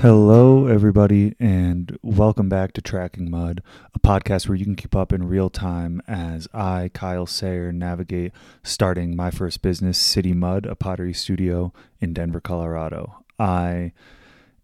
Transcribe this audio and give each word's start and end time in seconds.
Hello, 0.00 0.66
everybody, 0.66 1.34
and 1.38 1.98
welcome 2.02 2.48
back 2.48 2.72
to 2.72 2.80
Tracking 2.80 3.30
Mud, 3.30 3.62
a 3.94 3.98
podcast 3.98 4.48
where 4.48 4.56
you 4.56 4.64
can 4.64 4.74
keep 4.74 4.96
up 4.96 5.12
in 5.12 5.28
real 5.28 5.50
time 5.50 6.00
as 6.08 6.48
I, 6.54 6.90
Kyle 6.94 7.26
Sayer, 7.26 7.70
navigate 7.70 8.32
starting 8.62 9.14
my 9.14 9.30
first 9.30 9.60
business, 9.60 9.98
City 9.98 10.32
Mud, 10.32 10.64
a 10.64 10.74
pottery 10.74 11.12
studio 11.12 11.74
in 12.00 12.14
Denver, 12.14 12.40
Colorado. 12.40 13.24
I 13.38 13.92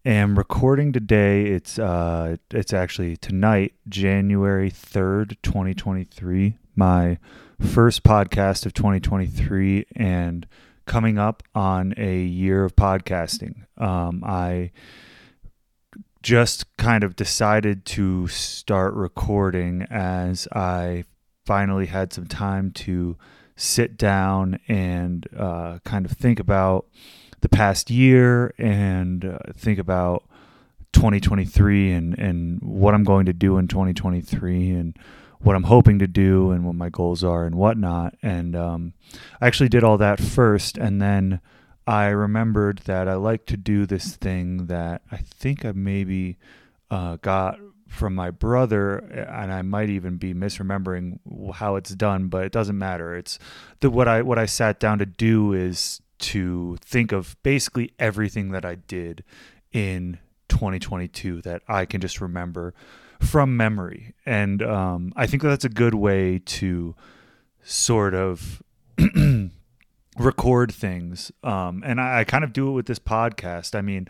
am 0.03 0.39
recording 0.39 0.91
today. 0.91 1.43
It's 1.45 1.77
uh, 1.77 2.37
it's 2.49 2.73
actually 2.73 3.15
tonight, 3.15 3.75
January 3.87 4.71
third, 4.71 5.37
twenty 5.43 5.75
twenty 5.75 6.05
three. 6.05 6.57
My 6.75 7.19
first 7.61 8.01
podcast 8.01 8.65
of 8.65 8.73
twenty 8.73 8.99
twenty 8.99 9.27
three, 9.27 9.85
and 9.95 10.47
coming 10.87 11.19
up 11.19 11.43
on 11.53 11.93
a 11.95 12.21
year 12.21 12.63
of 12.63 12.75
podcasting. 12.75 13.67
Um, 13.77 14.23
I 14.25 14.71
just 16.27 16.65
kind 16.75 17.05
of 17.05 17.15
decided 17.15 17.85
to 17.85 18.27
start 18.27 18.93
recording 18.95 19.83
as 19.89 20.45
I 20.51 21.05
finally 21.45 21.85
had 21.85 22.11
some 22.11 22.27
time 22.27 22.71
to 22.71 23.15
sit 23.55 23.95
down 23.95 24.59
and 24.67 25.25
uh, 25.37 25.79
kind 25.85 26.05
of 26.05 26.11
think 26.11 26.41
about 26.41 26.85
the 27.39 27.47
past 27.47 27.89
year 27.89 28.53
and 28.57 29.23
uh, 29.23 29.37
think 29.55 29.79
about 29.79 30.25
2023 30.91 31.93
and, 31.93 32.19
and 32.19 32.61
what 32.61 32.93
I'm 32.93 33.05
going 33.05 33.27
to 33.27 33.33
do 33.33 33.57
in 33.57 33.69
2023 33.69 34.71
and 34.71 34.97
what 35.39 35.55
I'm 35.55 35.63
hoping 35.63 35.97
to 35.99 36.07
do 36.07 36.51
and 36.51 36.65
what 36.65 36.75
my 36.75 36.89
goals 36.89 37.23
are 37.23 37.45
and 37.45 37.55
whatnot. 37.55 38.15
And 38.21 38.53
um, 38.53 38.93
I 39.39 39.47
actually 39.47 39.69
did 39.69 39.85
all 39.85 39.97
that 39.99 40.19
first 40.19 40.77
and 40.77 41.01
then 41.01 41.39
I 41.87 42.07
remembered 42.07 42.79
that 42.79 43.07
I 43.07 43.13
like 43.15 43.45
to 43.45 43.57
do 43.57 43.85
this 43.85 44.17
thing 44.17 44.67
that 44.67 45.01
I 45.09 45.17
think 45.17 45.63
I 45.63 45.71
maybe 45.71 46.37
uh, 46.91 47.15
got 47.21 47.59
from 47.87 48.13
my 48.13 48.29
brother, 48.29 48.97
and 48.97 49.53
I 49.53 49.61
might 49.61 49.89
even 49.89 50.17
be 50.17 50.33
misremembering 50.33 51.19
how 51.53 51.77
it's 51.77 51.91
done, 51.91 52.27
but 52.27 52.43
it 52.43 52.51
doesn't 52.51 52.77
matter. 52.77 53.15
It's 53.15 53.39
the 53.79 53.89
what 53.89 54.09
I 54.09 54.21
what 54.21 54.37
I 54.37 54.45
sat 54.45 54.81
down 54.81 54.99
to 54.99 55.05
do 55.05 55.53
is 55.53 56.01
to 56.19 56.77
think 56.81 57.13
of 57.13 57.37
basically 57.41 57.93
everything 57.99 58.51
that 58.51 58.65
I 58.65 58.75
did 58.75 59.23
in 59.71 60.19
2022 60.49 61.41
that 61.43 61.61
I 61.69 61.85
can 61.85 62.01
just 62.01 62.19
remember 62.19 62.73
from 63.21 63.55
memory, 63.55 64.13
and 64.25 64.61
um, 64.61 65.13
I 65.15 65.25
think 65.25 65.41
that's 65.41 65.65
a 65.65 65.69
good 65.69 65.93
way 65.93 66.39
to 66.39 66.95
sort 67.63 68.13
of 68.13 68.61
record 70.17 70.73
things. 70.73 71.31
Um, 71.43 71.83
and 71.85 72.01
I, 72.01 72.19
I, 72.19 72.23
kind 72.23 72.43
of 72.43 72.53
do 72.53 72.69
it 72.69 72.71
with 72.71 72.85
this 72.87 72.99
podcast. 72.99 73.75
I 73.75 73.81
mean, 73.81 74.07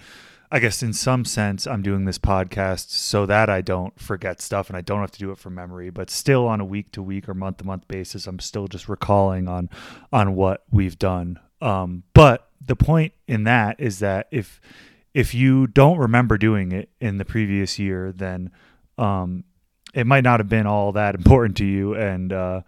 I 0.49 0.59
guess 0.59 0.81
in 0.81 0.93
some 0.93 1.25
sense, 1.25 1.67
I'm 1.67 1.81
doing 1.81 2.05
this 2.05 2.17
podcast 2.17 2.89
so 2.91 3.25
that 3.25 3.49
I 3.49 3.61
don't 3.61 3.99
forget 3.99 4.41
stuff 4.41 4.69
and 4.69 4.77
I 4.77 4.81
don't 4.81 5.01
have 5.01 5.11
to 5.11 5.19
do 5.19 5.31
it 5.31 5.37
from 5.37 5.55
memory. 5.55 5.89
But 5.89 6.09
still, 6.09 6.47
on 6.47 6.61
a 6.61 6.65
week 6.65 6.91
to 6.93 7.03
week 7.03 7.27
or 7.27 7.33
month 7.33 7.57
to 7.57 7.65
month 7.65 7.87
basis, 7.87 8.27
I'm 8.27 8.39
still 8.39 8.67
just 8.67 8.87
recalling 8.87 9.47
on 9.47 9.69
on 10.13 10.35
what 10.35 10.63
we've 10.71 10.97
done. 10.97 11.39
Um, 11.61 12.03
but 12.13 12.49
the 12.65 12.75
point 12.75 13.13
in 13.27 13.43
that 13.43 13.79
is 13.79 13.99
that 13.99 14.27
if 14.31 14.61
if 15.13 15.33
you 15.33 15.67
don't 15.67 15.97
remember 15.97 16.37
doing 16.37 16.71
it 16.71 16.89
in 17.01 17.17
the 17.17 17.25
previous 17.25 17.77
year, 17.77 18.13
then 18.13 18.51
um, 18.97 19.43
it 19.93 20.05
might 20.05 20.23
not 20.23 20.39
have 20.39 20.47
been 20.47 20.67
all 20.67 20.93
that 20.93 21.15
important 21.19 21.57
to 21.57 21.65
you, 21.65 21.93
and 21.93 22.31
uh, 22.31 22.61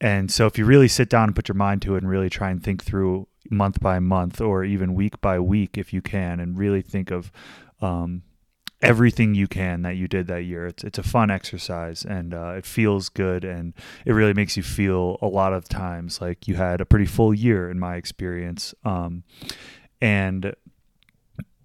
and 0.00 0.30
so 0.30 0.46
if 0.46 0.58
you 0.58 0.64
really 0.64 0.88
sit 0.88 1.08
down 1.08 1.24
and 1.24 1.36
put 1.36 1.48
your 1.48 1.56
mind 1.56 1.82
to 1.82 1.94
it 1.94 2.02
and 2.02 2.10
really 2.10 2.30
try 2.30 2.50
and 2.50 2.62
think 2.62 2.84
through 2.84 3.26
month 3.50 3.80
by 3.80 3.98
month 3.98 4.40
or 4.40 4.64
even 4.64 4.94
week 4.94 5.20
by 5.20 5.38
week 5.38 5.78
if 5.78 5.92
you 5.92 6.02
can 6.02 6.40
and 6.40 6.58
really 6.58 6.82
think 6.82 7.10
of 7.10 7.30
um, 7.80 8.22
everything 8.82 9.34
you 9.34 9.46
can 9.46 9.82
that 9.82 9.96
you 9.96 10.06
did 10.06 10.26
that 10.26 10.42
year. 10.42 10.66
It's 10.66 10.84
it's 10.84 10.98
a 10.98 11.02
fun 11.02 11.30
exercise 11.30 12.04
and 12.04 12.34
uh, 12.34 12.54
it 12.56 12.66
feels 12.66 13.08
good 13.08 13.44
and 13.44 13.72
it 14.04 14.12
really 14.12 14.34
makes 14.34 14.56
you 14.56 14.62
feel 14.62 15.18
a 15.22 15.26
lot 15.26 15.52
of 15.52 15.68
times 15.68 16.20
like 16.20 16.46
you 16.46 16.56
had 16.56 16.80
a 16.80 16.86
pretty 16.86 17.06
full 17.06 17.32
year 17.32 17.70
in 17.70 17.78
my 17.78 17.96
experience. 17.96 18.74
Um, 18.84 19.24
and 20.00 20.54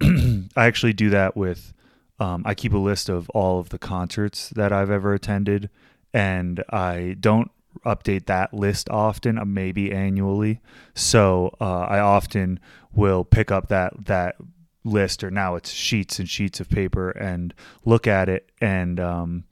I 0.02 0.66
actually 0.66 0.94
do 0.94 1.10
that 1.10 1.36
with 1.36 1.74
um, 2.18 2.42
I 2.46 2.54
keep 2.54 2.72
a 2.72 2.78
list 2.78 3.08
of 3.08 3.28
all 3.30 3.58
of 3.58 3.70
the 3.70 3.78
concerts 3.78 4.50
that 4.50 4.72
I've 4.72 4.90
ever 4.90 5.12
attended 5.12 5.70
and 6.14 6.62
I 6.70 7.16
don't 7.18 7.50
update 7.84 8.26
that 8.26 8.54
list 8.54 8.88
often, 8.88 9.38
uh, 9.38 9.44
maybe 9.44 9.92
annually. 9.92 10.60
So 10.94 11.54
uh, 11.60 11.82
I 11.82 11.98
often 11.98 12.60
will 12.94 13.24
pick 13.24 13.50
up 13.50 13.68
that 13.68 14.06
that 14.06 14.36
list, 14.84 15.22
or 15.22 15.30
now 15.30 15.54
it's 15.54 15.70
sheets 15.70 16.18
and 16.18 16.28
sheets 16.28 16.60
of 16.60 16.68
paper, 16.68 17.10
and 17.10 17.54
look 17.84 18.06
at 18.06 18.28
it 18.28 18.50
and 18.60 18.98
um, 19.00 19.44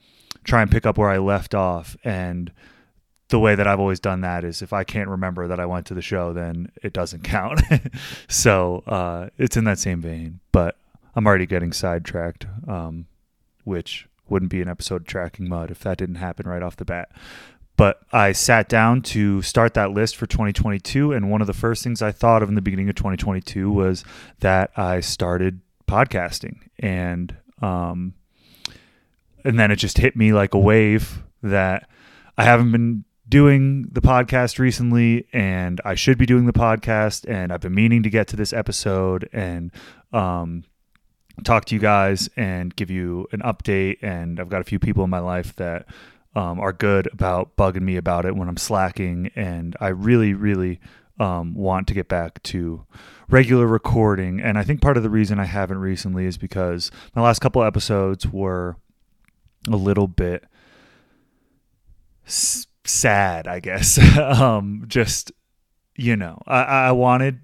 try 0.45 0.63
and 0.63 0.71
pick 0.71 0.87
up 0.87 0.99
where 0.99 1.11
I 1.11 1.19
left 1.19 1.55
off. 1.55 1.97
And 2.05 2.53
the 3.29 3.39
way 3.39 3.55
that 3.55 3.67
I've 3.67 3.81
always 3.81 4.01
done 4.01 4.21
that 4.23 4.45
is 4.45 4.61
if 4.61 4.73
I 4.73 4.85
can't 4.85 5.09
remember 5.09 5.47
that 5.49 5.61
I 5.61 5.67
went 5.67 5.87
to 5.87 5.95
the 5.95 6.03
show, 6.03 6.33
then 6.33 6.73
it 6.83 6.93
doesn't 6.93 7.23
count. 7.25 7.61
so 8.29 8.83
uh, 8.87 9.29
it's 9.39 9.57
in 9.57 9.65
that 9.65 9.79
same 9.79 10.01
vein, 10.01 10.41
but 10.53 10.77
I'm 11.15 11.27
already 11.27 11.47
getting 11.47 11.73
sidetracked, 11.73 12.47
um, 12.69 13.07
which 13.65 14.07
wouldn't 14.29 14.51
be 14.51 14.63
an 14.63 14.69
episode 14.69 15.03
of 15.03 15.07
tracking 15.07 15.49
mud 15.49 15.71
if 15.71 15.81
that 15.81 15.99
didn't 15.99 16.17
happen 16.17 16.47
right 16.47 16.63
off 16.63 16.77
the 16.77 16.85
bat. 16.85 17.11
But 17.77 18.01
I 18.13 18.33
sat 18.33 18.69
down 18.69 19.03
to 19.03 19.41
start 19.43 19.75
that 19.75 19.93
list 19.93 20.17
for 20.17 20.27
2022. 20.27 21.13
And 21.13 21.31
one 21.31 21.41
of 21.41 21.47
the 21.47 21.55
first 21.55 21.83
things 21.83 22.03
I 22.03 22.13
thought 22.13 22.43
of 22.43 22.49
in 22.49 22.55
the 22.55 22.61
beginning 22.61 22.89
of 22.91 22.95
2022 22.95 23.71
was 23.71 24.05
that 24.41 24.71
I 24.77 25.01
started 25.01 25.61
podcasting. 25.89 26.59
And, 26.79 27.37
um, 27.63 28.15
and 29.45 29.59
then 29.59 29.71
it 29.71 29.77
just 29.77 29.99
hit 29.99 30.15
me 30.15 30.33
like 30.33 30.53
a 30.53 30.59
wave 30.59 31.23
that 31.43 31.89
I 32.37 32.45
haven't 32.45 32.73
been 32.73 33.05
doing 33.31 33.87
the 33.93 34.01
podcast 34.01 34.59
recently 34.59 35.27
and 35.33 35.81
I 35.85 35.95
should 35.95 36.19
be 36.19 36.27
doing 36.27 36.47
the 36.47 36.53
podcast 36.53 37.25
and 37.29 37.53
I've 37.53 37.61
been 37.61 37.75
meaning 37.75 38.03
to 38.03 38.11
get 38.11 38.27
to 38.29 38.37
this 38.37 38.53
episode 38.53 39.29
and 39.33 39.71
um, 40.13 40.65
talk 41.45 41.65
to 41.67 41.75
you 41.75 41.81
guys 41.81 42.29
and 42.37 42.75
give 42.75 42.91
you 42.91 43.29
an 43.31 43.41
update 43.41 43.99
and 44.03 44.41
I've 44.41 44.49
got 44.49 44.61
a 44.61 44.65
few 44.65 44.81
people 44.81 45.05
in 45.05 45.11
my 45.11 45.21
life 45.21 45.55
that 45.57 45.87
um, 46.35 46.61
are 46.61 46.73
good 46.73 47.09
about 47.13 47.57
bugging 47.57 47.83
me 47.83 47.97
about 47.97 48.25
it 48.25 48.37
when 48.37 48.49
I'm 48.49 48.57
slacking, 48.57 49.31
and 49.35 49.77
I 49.81 49.89
really, 49.89 50.35
really 50.35 50.81
um, 51.19 51.55
want 51.55 51.89
to 51.89 51.95
get 51.95 52.09
back 52.09 52.43
to 52.45 52.85
regular 53.29 53.67
recording. 53.67 54.41
And 54.41 54.59
I 54.59 54.63
think 54.63 54.81
part 54.81 54.97
of 54.97 55.03
the 55.03 55.11
reason 55.11 55.39
I 55.39 55.45
haven't 55.45 55.79
recently 55.79 56.27
is 56.27 56.39
because 56.39 56.91
my 57.15 57.23
last 57.23 57.41
couple 57.41 57.63
episodes 57.63 58.27
were 58.27 58.77
a 59.69 59.77
little 59.77 60.07
bit 60.07 60.45
s- 62.27 62.67
sad, 62.85 63.47
I 63.47 63.61
guess. 63.61 63.99
um, 64.19 64.85
just 64.87 65.33
you 65.97 66.17
know, 66.17 66.41
I, 66.47 66.63
I 66.63 66.93
wanted. 66.93 67.41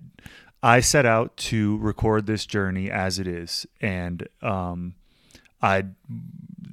I 0.62 0.80
set 0.80 1.06
out 1.06 1.36
to 1.36 1.76
record 1.78 2.26
this 2.26 2.46
journey 2.46 2.90
as 2.90 3.18
it 3.18 3.28
is, 3.28 3.66
and 3.80 4.26
um, 4.42 4.94
I 5.60 5.84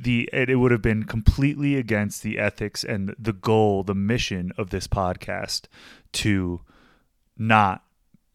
the 0.04 0.30
it, 0.32 0.56
would 0.58 0.72
have 0.72 0.82
been 0.82 1.04
completely 1.04 1.76
against 1.76 2.24
the 2.24 2.40
ethics 2.40 2.84
and 2.84 3.16
the 3.18 3.34
goal, 3.34 3.84
the 3.84 3.96
mission 3.96 4.52
of 4.58 4.70
this 4.70 4.88
podcast 4.88 5.66
to 6.14 6.62
not 7.38 7.84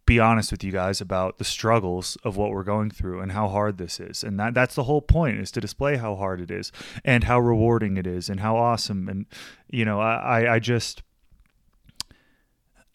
be 0.07 0.19
honest 0.19 0.51
with 0.51 0.65
you 0.65 0.73
guys 0.73 1.03
about 1.03 1.37
the 1.37 1.45
struggles 1.45 2.17
of 2.25 2.37
what 2.37 2.51
we're 2.51 2.65
going 2.65 2.91
through 2.91 3.21
and 3.21 3.33
how 3.33 3.47
hard 3.47 3.77
this 3.77 4.01
is. 4.01 4.25
And 4.25 4.41
that 4.41 4.55
that's 4.55 4.75
the 4.75 4.85
whole 4.85 5.03
point 5.03 5.39
is 5.39 5.51
to 5.53 5.61
display 5.61 5.97
how 5.97 6.17
hard 6.17 6.41
it 6.41 6.51
is 6.51 6.73
and 7.05 7.25
how 7.25 7.39
rewarding 7.39 7.99
it 7.99 8.07
is 8.07 8.31
and 8.31 8.41
how 8.41 8.57
awesome 8.57 9.09
and 9.09 9.27
you 9.69 9.85
know, 9.85 10.01
I 10.01 10.55
I 10.55 10.59
just 10.59 11.03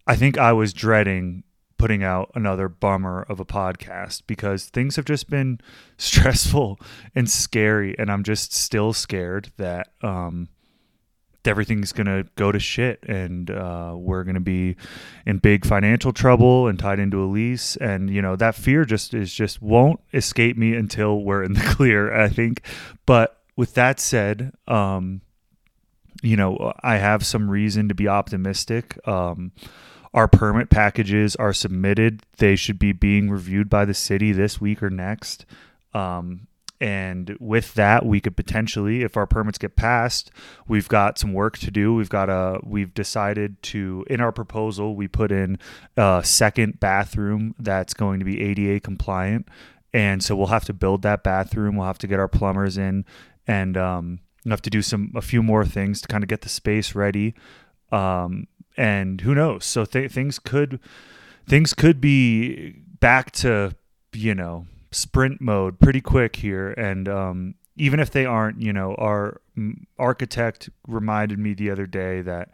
I 0.07 0.15
think 0.15 0.37
I 0.37 0.53
was 0.53 0.73
dreading 0.73 1.43
putting 1.83 2.01
out 2.01 2.31
another 2.33 2.69
bummer 2.69 3.25
of 3.27 3.41
a 3.41 3.45
podcast 3.45 4.21
because 4.25 4.67
things 4.67 4.95
have 4.95 5.03
just 5.03 5.29
been 5.29 5.59
stressful 5.97 6.79
and 7.13 7.29
scary 7.29 7.93
and 7.99 8.09
I'm 8.09 8.23
just 8.23 8.53
still 8.53 8.93
scared 8.93 9.51
that 9.57 9.89
um, 10.01 10.47
everything's 11.43 11.91
going 11.91 12.07
to 12.07 12.25
go 12.35 12.53
to 12.53 12.59
shit 12.59 13.03
and 13.03 13.51
uh, 13.51 13.95
we're 13.97 14.23
going 14.23 14.35
to 14.35 14.39
be 14.39 14.77
in 15.25 15.39
big 15.39 15.65
financial 15.65 16.13
trouble 16.13 16.69
and 16.69 16.79
tied 16.79 16.99
into 16.99 17.21
a 17.21 17.27
lease. 17.27 17.75
And 17.75 18.09
you 18.09 18.21
know 18.21 18.37
that 18.37 18.55
fear 18.55 18.85
just 18.85 19.13
is 19.13 19.33
just 19.33 19.61
won't 19.61 19.99
escape 20.13 20.55
me 20.57 20.75
until 20.75 21.21
we're 21.21 21.43
in 21.43 21.51
the 21.51 21.59
clear 21.75 22.15
I 22.15 22.29
think. 22.29 22.61
But 23.05 23.41
with 23.57 23.73
that 23.73 23.99
said 23.99 24.53
um, 24.69 25.19
you 26.21 26.37
know 26.37 26.71
I 26.81 26.95
have 26.95 27.25
some 27.25 27.51
reason 27.51 27.89
to 27.89 27.93
be 27.93 28.07
optimistic. 28.07 29.05
Um, 29.05 29.51
our 30.13 30.27
permit 30.27 30.69
packages 30.69 31.35
are 31.35 31.53
submitted. 31.53 32.23
They 32.37 32.55
should 32.55 32.79
be 32.79 32.91
being 32.91 33.29
reviewed 33.29 33.69
by 33.69 33.85
the 33.85 33.93
city 33.93 34.31
this 34.31 34.61
week 34.61 34.83
or 34.83 34.89
next. 34.89 35.45
Um, 35.93 36.47
and 36.79 37.37
with 37.39 37.75
that, 37.75 38.05
we 38.05 38.19
could 38.19 38.35
potentially, 38.35 39.03
if 39.03 39.15
our 39.15 39.25
permits 39.25 39.57
get 39.57 39.75
passed, 39.75 40.31
we've 40.67 40.89
got 40.89 41.17
some 41.17 41.31
work 41.31 41.57
to 41.59 41.71
do. 41.71 41.93
We've 41.93 42.09
got 42.09 42.29
a, 42.29 42.59
we've 42.61 42.93
decided 42.93 43.61
to, 43.63 44.05
in 44.09 44.19
our 44.19 44.33
proposal, 44.33 44.95
we 44.95 45.07
put 45.07 45.31
in 45.31 45.59
a 45.95 46.21
second 46.25 46.79
bathroom 46.79 47.55
that's 47.57 47.93
going 47.93 48.19
to 48.19 48.25
be 48.25 48.41
ADA 48.41 48.81
compliant 48.81 49.47
and 49.93 50.23
so 50.23 50.35
we'll 50.35 50.47
have 50.47 50.65
to 50.65 50.73
build 50.73 51.03
that 51.03 51.23
bathroom. 51.23 51.75
We'll 51.75 51.87
have 51.87 51.99
to 51.99 52.07
get 52.07 52.19
our 52.19 52.27
plumbers 52.27 52.77
in, 52.77 53.05
and 53.47 53.77
um, 53.77 54.19
have 54.49 54.61
to 54.63 54.69
do 54.69 54.81
some 54.81 55.11
a 55.15 55.21
few 55.21 55.43
more 55.43 55.65
things 55.65 56.01
to 56.01 56.07
kind 56.07 56.23
of 56.23 56.27
get 56.27 56.41
the 56.41 56.49
space 56.49 56.95
ready. 56.95 57.35
Um, 57.91 58.47
and 58.77 59.21
who 59.21 59.35
knows? 59.35 59.65
So 59.65 59.85
th- 59.85 60.11
things 60.11 60.39
could 60.39 60.79
things 61.47 61.73
could 61.73 61.99
be 61.99 62.71
back 62.99 63.31
to 63.31 63.75
you 64.13 64.35
know 64.35 64.67
sprint 64.91 65.41
mode 65.41 65.79
pretty 65.79 66.01
quick 66.01 66.37
here, 66.37 66.71
and 66.71 67.07
um, 67.09 67.55
even 67.75 67.99
if 67.99 68.11
they 68.11 68.25
aren't, 68.25 68.61
you 68.61 68.73
know, 68.73 68.95
our 68.95 69.41
architect 69.97 70.69
reminded 70.87 71.39
me 71.39 71.53
the 71.53 71.69
other 71.69 71.85
day 71.85 72.21
that 72.21 72.49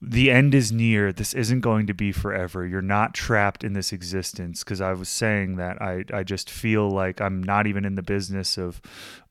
the 0.00 0.30
end 0.30 0.54
is 0.54 0.72
near. 0.72 1.12
This 1.12 1.34
isn't 1.34 1.60
going 1.60 1.86
to 1.86 1.94
be 1.94 2.12
forever. 2.12 2.66
You're 2.66 2.82
not 2.82 3.14
trapped 3.14 3.64
in 3.64 3.72
this 3.72 3.92
existence. 3.92 4.62
Because 4.62 4.80
I 4.80 4.92
was 4.92 5.08
saying 5.08 5.56
that 5.56 5.80
I, 5.82 6.04
I 6.12 6.22
just 6.22 6.48
feel 6.48 6.90
like 6.90 7.20
I'm 7.20 7.42
not 7.42 7.66
even 7.66 7.84
in 7.84 7.94
the 7.94 8.02
business 8.02 8.56
of 8.56 8.80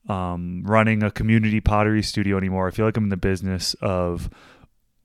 um, 0.08 0.62
running 0.64 1.02
a 1.02 1.10
community 1.10 1.60
pottery 1.60 2.02
studio 2.02 2.36
anymore. 2.36 2.68
I 2.68 2.70
feel 2.70 2.84
like 2.84 2.96
I'm 2.96 3.04
in 3.04 3.10
the 3.10 3.16
business 3.16 3.74
of 3.80 4.28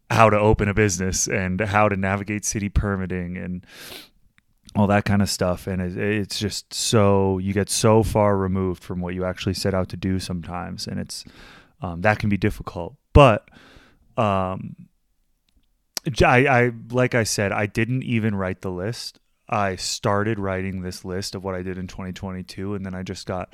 how 0.10 0.30
to 0.30 0.40
open 0.40 0.68
a 0.68 0.74
business 0.74 1.28
and 1.28 1.60
how 1.62 1.88
to 1.88 1.96
navigate 1.96 2.44
city 2.46 2.70
permitting 2.70 3.38
and 3.38 3.66
all 4.76 4.88
that 4.88 5.06
kind 5.06 5.22
of 5.22 5.30
stuff. 5.30 5.68
And 5.68 5.82
it, 5.82 5.98
it's 5.98 6.40
just 6.40 6.74
so 6.74 7.38
you 7.38 7.54
get 7.54 7.70
so 7.70 8.04
far 8.04 8.38
removed 8.38 8.84
from 8.84 9.02
what 9.02 9.14
you 9.14 9.26
actually 9.26 9.54
set 9.54 9.74
out 9.74 9.90
to 9.90 9.98
do 9.98 10.20
sometimes, 10.20 10.88
and 10.88 11.00
it's 11.00 11.26
um, 11.82 12.02
that 12.02 12.20
can 12.20 12.30
be 12.30 12.38
difficult. 12.38 12.96
But 13.14 13.50
um, 14.18 14.76
I, 16.24 16.48
I 16.48 16.72
like 16.92 17.16
I 17.16 17.24
said, 17.24 17.52
I 17.52 17.66
didn't 17.66 18.04
even 18.04 18.36
write 18.36 18.62
the 18.62 18.72
list. 18.72 19.20
I 19.48 19.76
started 19.78 20.38
writing 20.38 20.82
this 20.82 21.04
list 21.04 21.34
of 21.34 21.44
what 21.44 21.56
I 21.56 21.64
did 21.64 21.78
in 21.78 21.88
2022, 21.88 22.76
and 22.76 22.86
then 22.86 22.94
I 22.94 23.04
just 23.04 23.26
got 23.26 23.54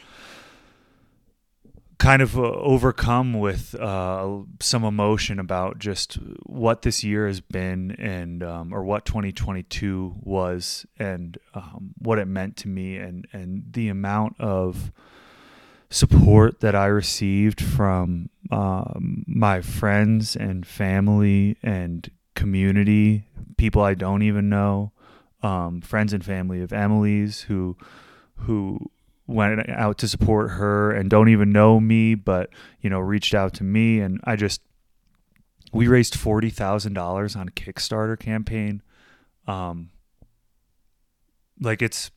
kind 1.97 2.21
of 2.21 2.37
uh, 2.37 2.41
overcome 2.41 3.33
with 3.33 3.73
uh, 3.75 4.39
some 4.59 4.83
emotion 4.83 5.39
about 5.39 5.79
just 5.79 6.15
what 6.43 6.81
this 6.81 7.03
year 7.03 7.27
has 7.27 7.41
been 7.41 7.91
and 7.91 8.43
um, 8.43 8.73
or 8.73 8.83
what 8.83 9.05
2022 9.05 10.15
was 10.21 10.85
and 10.99 11.37
um, 11.53 11.93
what 11.97 12.19
it 12.19 12.25
meant 12.25 12.57
to 12.57 12.67
me 12.67 12.97
and 12.97 13.27
and 13.31 13.63
the 13.71 13.87
amount 13.89 14.35
of 14.39 14.91
support 15.89 16.59
that 16.59 16.75
I 16.75 16.87
received 16.87 17.61
from 17.61 18.29
um, 18.51 19.23
my 19.27 19.61
friends 19.61 20.35
and 20.35 20.65
family 20.65 21.57
and 21.63 22.09
community, 22.33 23.23
people 23.57 23.81
I 23.81 23.93
don't 23.93 24.21
even 24.21 24.49
know, 24.49 24.91
um, 25.41 25.81
friends 25.81 26.11
and 26.11 26.23
family 26.23 26.61
of 26.61 26.73
Emily's 26.73 27.41
who 27.41 27.77
who 28.39 28.91
went 29.27 29.67
out 29.69 29.97
to 29.99 30.07
support 30.07 30.51
her 30.51 30.91
and 30.91 31.09
don't 31.09 31.29
even 31.29 31.51
know 31.51 31.79
me, 31.79 32.15
but 32.15 32.49
you 32.81 32.89
know 32.89 32.99
reached 32.99 33.33
out 33.33 33.53
to 33.55 33.63
me, 33.63 33.99
and 33.99 34.19
I 34.23 34.35
just 34.35 34.61
we 35.73 35.87
raised 35.87 36.15
forty 36.15 36.49
thousand 36.49 36.93
dollars 36.93 37.35
on 37.35 37.47
a 37.47 37.51
Kickstarter 37.51 38.19
campaign. 38.19 38.81
Um, 39.47 39.89
like 41.59 41.81
it's 41.81 42.11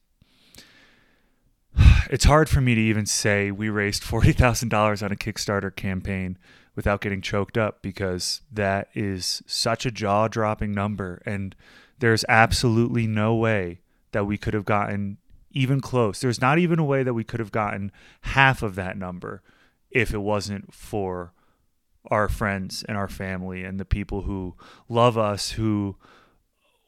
it's 2.11 2.25
hard 2.25 2.49
for 2.49 2.61
me 2.61 2.75
to 2.75 2.81
even 2.81 3.07
say 3.07 3.51
we 3.51 3.69
raised 3.69 4.03
forty 4.03 4.33
thousand 4.33 4.69
dollars 4.69 5.03
on 5.03 5.13
a 5.13 5.17
Kickstarter 5.17 5.75
campaign 5.75 6.39
without 6.75 7.01
getting 7.01 7.21
choked 7.21 7.59
up 7.59 7.83
because 7.83 8.41
that 8.53 8.89
is 8.95 9.43
such 9.47 9.85
a 9.85 9.91
jaw 9.91 10.29
dropping 10.29 10.73
number. 10.73 11.21
And 11.27 11.57
there's 11.99 12.25
absolutely 12.29 13.09
no 13.09 13.35
way 13.35 13.81
that 14.13 14.27
we 14.27 14.39
could 14.39 14.55
have 14.55 14.65
gotten 14.65 15.19
even 15.51 15.81
close. 15.81 16.21
There's 16.21 16.41
not 16.41 16.59
even 16.59 16.79
a 16.79 16.85
way 16.85 17.03
that 17.03 17.15
we 17.15 17.25
could 17.25 17.41
have 17.41 17.53
gotten 17.53 17.93
half 18.23 18.63
of 18.63 18.75
that 18.75 18.97
number 18.97 19.43
if 19.91 20.13
it 20.13 20.19
wasn't 20.19 20.73
for 20.75 21.33
our 22.11 22.29
friends 22.29 22.85
and 22.89 22.97
our 22.97 23.09
family 23.09 23.65
and 23.65 23.79
the 23.79 23.85
people 23.85 24.23
who 24.23 24.55
love 24.89 25.19
us, 25.19 25.53
who 25.53 25.97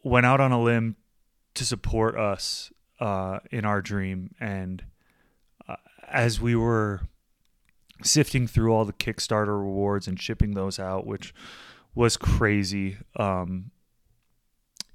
went 0.02 0.26
out 0.26 0.40
on 0.40 0.52
a 0.52 0.60
limb 0.60 0.96
to 1.54 1.64
support 1.64 2.16
us 2.16 2.72
uh, 3.00 3.40
in 3.50 3.64
our 3.64 3.82
dream. 3.82 4.34
And 4.40 4.84
uh, 5.68 5.76
as 6.08 6.40
we 6.40 6.54
were 6.54 7.02
sifting 8.02 8.46
through 8.46 8.72
all 8.72 8.84
the 8.84 8.92
Kickstarter 8.92 9.58
rewards 9.58 10.06
and 10.08 10.20
shipping 10.20 10.54
those 10.54 10.78
out, 10.78 11.06
which 11.06 11.34
was 11.94 12.16
crazy. 12.16 12.96
Um, 13.16 13.70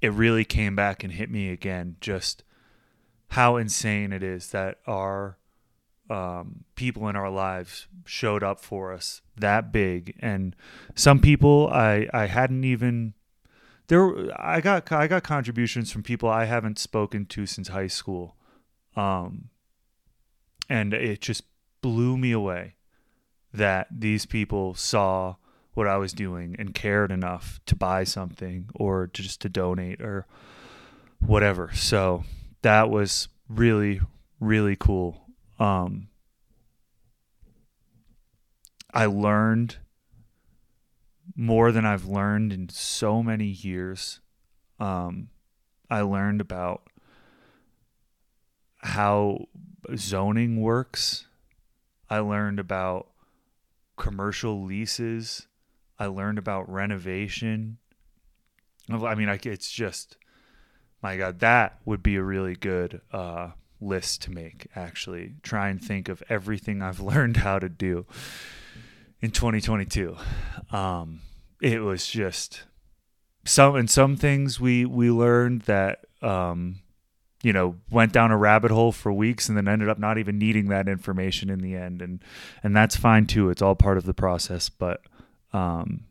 it 0.00 0.12
really 0.12 0.44
came 0.44 0.76
back 0.76 1.04
and 1.04 1.12
hit 1.12 1.30
me 1.30 1.50
again 1.50 1.96
just 2.00 2.42
how 3.28 3.56
insane 3.56 4.12
it 4.12 4.22
is 4.22 4.50
that 4.50 4.78
our 4.86 5.38
um, 6.08 6.64
people 6.76 7.08
in 7.08 7.16
our 7.16 7.30
lives 7.30 7.88
showed 8.04 8.42
up 8.42 8.60
for 8.60 8.92
us 8.92 9.22
that 9.36 9.72
big 9.72 10.16
and 10.20 10.54
some 10.94 11.18
people 11.20 11.68
I, 11.72 12.08
I 12.12 12.26
hadn't 12.26 12.64
even 12.64 13.14
there 13.88 14.12
I 14.40 14.60
got 14.60 14.90
I 14.92 15.08
got 15.08 15.24
contributions 15.24 15.90
from 15.90 16.04
people 16.04 16.28
I 16.28 16.44
haven't 16.44 16.78
spoken 16.78 17.26
to 17.26 17.46
since 17.46 17.68
high 17.68 17.88
school 17.88 18.36
um, 18.94 19.48
and 20.68 20.94
it 20.94 21.20
just 21.20 21.42
blew 21.82 22.16
me 22.16 22.32
away 22.32 22.76
that 23.52 23.88
these 23.90 24.26
people 24.26 24.74
saw 24.74 25.36
what 25.74 25.86
I 25.86 25.96
was 25.98 26.12
doing 26.12 26.56
and 26.58 26.74
cared 26.74 27.12
enough 27.12 27.60
to 27.66 27.76
buy 27.76 28.04
something 28.04 28.70
or 28.74 29.10
just 29.12 29.40
to 29.42 29.48
donate 29.48 30.00
or 30.00 30.26
whatever. 31.20 31.70
So 31.74 32.24
that 32.62 32.90
was 32.90 33.28
really, 33.48 34.00
really 34.40 34.76
cool. 34.76 35.22
Um, 35.58 36.08
I 38.92 39.06
learned 39.06 39.76
more 41.34 41.70
than 41.70 41.84
I've 41.84 42.06
learned 42.06 42.52
in 42.52 42.68
so 42.68 43.22
many 43.22 43.46
years. 43.46 44.20
Um, 44.80 45.28
I 45.90 46.00
learned 46.00 46.40
about 46.40 46.88
how 48.78 49.46
zoning 49.94 50.60
works. 50.60 51.26
I 52.08 52.18
learned 52.18 52.58
about 52.58 53.08
commercial 53.96 54.64
leases. 54.64 55.46
I 55.98 56.06
learned 56.06 56.38
about 56.38 56.70
renovation. 56.70 57.78
I 58.88 59.14
mean, 59.14 59.28
I, 59.28 59.38
it's 59.42 59.70
just, 59.70 60.16
my 61.06 61.16
God, 61.16 61.38
that 61.38 61.78
would 61.84 62.02
be 62.02 62.16
a 62.16 62.22
really 62.22 62.56
good 62.56 63.00
uh, 63.12 63.50
list 63.80 64.22
to 64.22 64.32
make, 64.32 64.66
actually. 64.74 65.34
Try 65.44 65.68
and 65.68 65.80
think 65.80 66.08
of 66.08 66.20
everything 66.28 66.82
I've 66.82 66.98
learned 67.12 67.36
how 67.36 67.60
to 67.60 67.68
do 67.68 68.06
in 69.20 69.30
2022. 69.30 70.16
Um, 70.72 71.20
it 71.62 71.80
was 71.82 72.08
just 72.08 72.64
some, 73.44 73.76
and 73.76 73.88
some 73.88 74.16
things 74.16 74.58
we, 74.58 74.84
we 74.84 75.08
learned 75.12 75.62
that, 75.62 76.06
um, 76.22 76.80
you 77.42 77.52
know 77.52 77.76
went 77.90 78.12
down 78.12 78.32
a 78.32 78.36
rabbit 78.36 78.72
hole 78.72 78.90
for 78.90 79.12
weeks 79.12 79.48
and 79.48 79.56
then 79.56 79.68
ended 79.68 79.88
up 79.88 80.00
not 80.00 80.18
even 80.18 80.38
needing 80.38 80.68
that 80.68 80.88
information 80.88 81.50
in 81.50 81.60
the 81.60 81.76
end 81.76 82.00
and 82.00 82.24
and 82.62 82.74
that's 82.74 82.96
fine 82.96 83.26
too 83.26 83.50
it's 83.50 83.60
all 83.60 83.76
part 83.76 83.98
of 83.98 84.04
the 84.04 84.14
process 84.14 84.70
but 84.70 85.02
um 85.52 86.04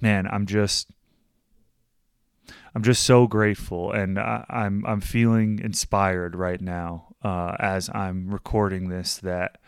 man 0.00 0.26
i'm 0.28 0.46
just 0.46 0.88
i'm 2.76 2.82
just 2.82 3.02
so 3.02 3.26
grateful 3.26 3.90
and 3.90 4.18
I, 4.18 4.44
am 4.48 4.84
I'm, 4.84 4.86
I'm 4.86 5.00
feeling 5.00 5.58
inspired 5.58 6.36
right 6.36 6.60
now 6.60 7.14
uh 7.24 7.56
as 7.58 7.90
i'm 7.92 8.30
recording 8.30 8.88
this 8.88 9.16
that 9.18 9.58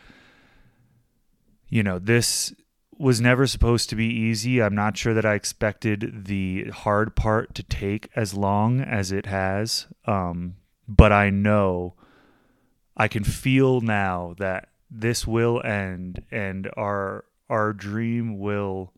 you 1.68 1.82
know 1.82 1.98
this 1.98 2.52
was 2.98 3.20
never 3.20 3.46
supposed 3.46 3.88
to 3.88 3.96
be 3.96 4.06
easy. 4.06 4.60
I'm 4.60 4.74
not 4.74 4.96
sure 4.96 5.14
that 5.14 5.24
I 5.24 5.34
expected 5.34 6.24
the 6.26 6.64
hard 6.70 7.14
part 7.14 7.54
to 7.54 7.62
take 7.62 8.10
as 8.16 8.34
long 8.34 8.80
as 8.80 9.12
it 9.12 9.26
has. 9.26 9.86
Um, 10.04 10.56
but 10.88 11.12
I 11.12 11.30
know 11.30 11.94
I 12.96 13.06
can 13.06 13.22
feel 13.22 13.80
now 13.80 14.34
that 14.38 14.70
this 14.90 15.26
will 15.26 15.62
end 15.62 16.24
and 16.30 16.68
our 16.76 17.24
our 17.48 17.72
dream 17.72 18.38
will 18.38 18.92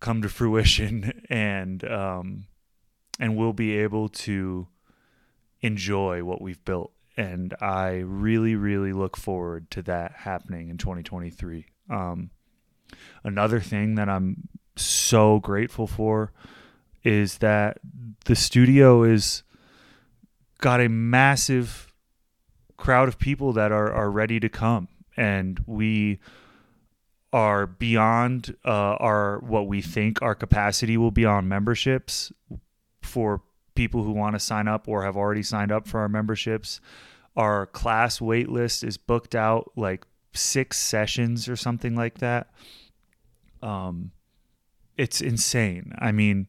come 0.00 0.20
to 0.22 0.28
fruition 0.28 1.22
and 1.30 1.84
um, 1.84 2.46
and 3.18 3.36
we'll 3.36 3.52
be 3.52 3.76
able 3.78 4.08
to 4.08 4.68
enjoy 5.60 6.24
what 6.24 6.42
we've 6.42 6.64
built. 6.64 6.92
And 7.16 7.54
I 7.60 8.02
really, 8.04 8.56
really 8.56 8.92
look 8.92 9.16
forward 9.16 9.70
to 9.72 9.82
that 9.82 10.12
happening 10.12 10.68
in 10.68 10.78
2023. 10.78 11.66
Um, 11.88 12.30
Another 13.22 13.60
thing 13.60 13.94
that 13.94 14.08
I'm 14.08 14.48
so 14.76 15.40
grateful 15.40 15.86
for 15.86 16.32
is 17.02 17.38
that 17.38 17.78
the 18.24 18.36
studio 18.36 19.02
is 19.02 19.42
got 20.58 20.80
a 20.80 20.88
massive 20.88 21.92
crowd 22.76 23.08
of 23.08 23.18
people 23.18 23.52
that 23.52 23.72
are, 23.72 23.92
are 23.92 24.10
ready 24.10 24.40
to 24.40 24.48
come 24.48 24.88
and 25.16 25.60
we 25.66 26.18
are 27.32 27.66
beyond 27.66 28.56
uh, 28.64 28.68
our 28.68 29.38
what 29.40 29.66
we 29.66 29.82
think 29.82 30.22
our 30.22 30.34
capacity 30.34 30.96
will 30.96 31.10
be 31.10 31.24
on 31.24 31.48
memberships 31.48 32.32
for 33.14 33.42
people 33.76 34.02
who 34.02 34.10
want 34.10 34.34
to 34.34 34.40
sign 34.40 34.66
up 34.66 34.88
or 34.88 35.04
have 35.04 35.16
already 35.16 35.42
signed 35.42 35.70
up 35.70 35.86
for 35.86 36.00
our 36.00 36.08
memberships. 36.08 36.80
Our 37.36 37.66
class 37.66 38.20
wait 38.20 38.48
list 38.48 38.82
is 38.82 38.96
booked 38.96 39.36
out 39.36 39.70
like 39.76 40.04
six 40.32 40.78
sessions 40.78 41.48
or 41.48 41.54
something 41.54 41.94
like 41.94 42.18
that. 42.18 42.50
Um, 43.62 44.10
it's 44.96 45.20
insane. 45.20 45.92
I 45.98 46.10
mean, 46.10 46.48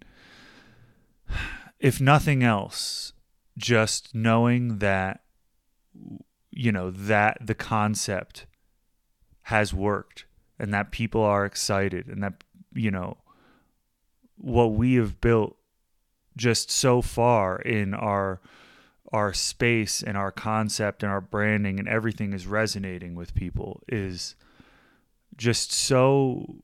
if 1.79 2.01
nothing 2.01 2.41
else, 2.41 3.13
just 3.59 4.15
knowing 4.15 4.79
that, 4.79 5.21
you 6.49 6.71
know, 6.71 6.89
that 6.89 7.37
the 7.41 7.55
concept 7.55 8.47
has 9.43 9.71
worked 9.71 10.25
and 10.57 10.73
that 10.73 10.91
people 10.91 11.21
are 11.21 11.45
excited 11.45 12.07
and 12.07 12.23
that, 12.23 12.43
you 12.73 12.89
know, 12.89 13.17
what 14.37 14.73
we 14.73 14.95
have 14.95 15.21
built 15.21 15.57
just 16.35 16.69
so 16.71 17.01
far 17.01 17.57
in 17.59 17.93
our 17.93 18.41
our 19.13 19.33
space 19.33 20.01
and 20.01 20.17
our 20.17 20.31
concept 20.31 21.03
and 21.03 21.11
our 21.11 21.21
branding 21.21 21.79
and 21.79 21.87
everything 21.87 22.33
is 22.33 22.47
resonating 22.47 23.15
with 23.15 23.35
people 23.35 23.81
is 23.87 24.35
just 25.37 25.71
so 25.71 26.55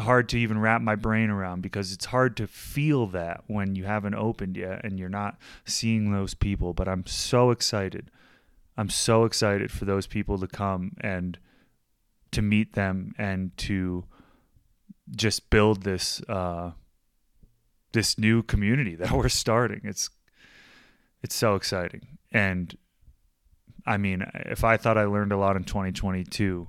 hard 0.00 0.28
to 0.28 0.38
even 0.38 0.58
wrap 0.58 0.80
my 0.80 0.96
brain 0.96 1.30
around 1.30 1.62
because 1.62 1.92
it's 1.92 2.06
hard 2.06 2.36
to 2.36 2.46
feel 2.46 3.06
that 3.06 3.44
when 3.46 3.74
you 3.74 3.84
haven't 3.84 4.14
opened 4.14 4.56
yet 4.56 4.84
and 4.84 4.98
you're 4.98 5.08
not 5.08 5.36
seeing 5.64 6.12
those 6.12 6.34
people. 6.34 6.72
But 6.72 6.88
I'm 6.88 7.06
so 7.06 7.50
excited. 7.50 8.10
I'm 8.76 8.90
so 8.90 9.24
excited 9.24 9.70
for 9.70 9.84
those 9.84 10.06
people 10.06 10.38
to 10.38 10.46
come 10.46 10.92
and 11.00 11.38
to 12.32 12.42
meet 12.42 12.74
them 12.74 13.12
and 13.18 13.56
to 13.58 14.04
just 15.10 15.50
build 15.50 15.82
this 15.82 16.22
uh, 16.28 16.72
this 17.92 18.18
new 18.18 18.42
community 18.42 18.96
that 18.96 19.10
we're 19.12 19.28
starting. 19.28 19.80
It's 19.84 20.10
it's 21.22 21.34
so 21.34 21.54
exciting. 21.54 22.18
And 22.32 22.76
I 23.86 23.96
mean, 23.96 24.24
if 24.34 24.64
I 24.64 24.76
thought 24.76 24.98
I 24.98 25.04
learned 25.04 25.32
a 25.32 25.36
lot 25.36 25.56
in 25.56 25.64
2022, 25.64 26.68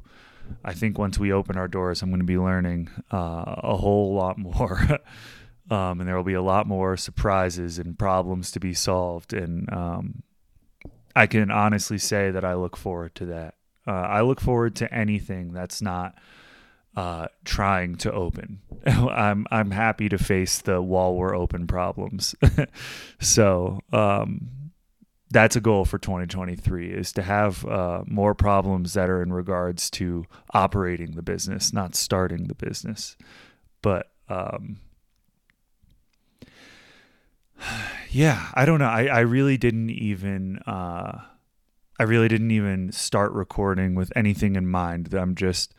I 0.64 0.74
think 0.74 0.98
once 0.98 1.18
we 1.18 1.32
open 1.32 1.58
our 1.58 1.68
doors, 1.68 2.02
I'm 2.02 2.10
going 2.10 2.20
to 2.20 2.26
be 2.26 2.38
learning 2.38 2.90
uh, 3.12 3.44
a 3.58 3.78
whole 3.78 4.14
lot 4.14 4.38
more. 4.38 5.00
um, 5.72 6.00
and 6.00 6.08
there 6.08 6.16
will 6.16 6.24
be 6.24 6.34
a 6.34 6.42
lot 6.42 6.68
more 6.68 6.98
surprises 6.98 7.80
and 7.80 7.98
problems 7.98 8.52
to 8.52 8.60
be 8.60 8.74
solved. 8.74 9.34
And 9.34 9.72
um, 9.72 10.24
I 11.16 11.28
can 11.28 11.52
honestly 11.52 11.98
say 11.98 12.32
that 12.32 12.44
I 12.44 12.56
look 12.56 12.76
forward 12.76 13.16
to 13.16 13.26
that. 13.28 13.56
Uh, 13.88 13.92
I 13.92 14.22
look 14.22 14.42
forward 14.42 14.76
to 14.78 14.94
anything 14.94 15.54
that's 15.54 15.82
not 15.82 16.16
uh, 16.96 17.28
trying 17.46 17.96
to 17.96 18.12
open. 18.12 18.62
I'm 18.86 19.48
I'm 19.52 19.72
happy 19.72 20.10
to 20.10 20.18
face 20.18 20.60
the 20.60 20.82
while 20.82 21.16
we're 21.16 21.36
open 21.36 21.68
problems. 21.68 22.36
so 23.20 23.80
um, 23.94 24.50
that's 25.30 25.56
a 25.56 25.62
goal 25.62 25.86
for 25.86 25.98
2023 25.98 26.90
is 26.90 27.14
to 27.14 27.22
have 27.22 27.66
uh, 27.66 28.04
more 28.06 28.36
problems 28.36 28.94
that 28.94 29.10
are 29.10 29.22
in 29.22 29.32
regards 29.32 29.90
to 29.92 30.26
operating 30.54 31.16
the 31.16 31.22
business, 31.22 31.72
not 31.72 31.96
starting 31.96 32.48
the 32.48 32.56
business. 32.56 33.16
But 33.82 34.12
um, 34.28 34.80
yeah, 38.10 38.50
I 38.54 38.66
don't 38.66 38.80
know. 38.80 38.86
I, 38.86 39.06
I 39.06 39.20
really 39.22 39.58
didn't 39.58 39.92
even 39.92 40.60
uh, 40.68 41.20
I 42.00 42.04
really 42.04 42.28
didn't 42.28 42.52
even 42.52 42.92
start 42.92 43.32
recording 43.32 43.96
with 43.96 44.12
anything 44.16 44.56
in 44.56 44.68
mind. 44.68 45.14
I'm 45.14 45.36
just 45.36 45.74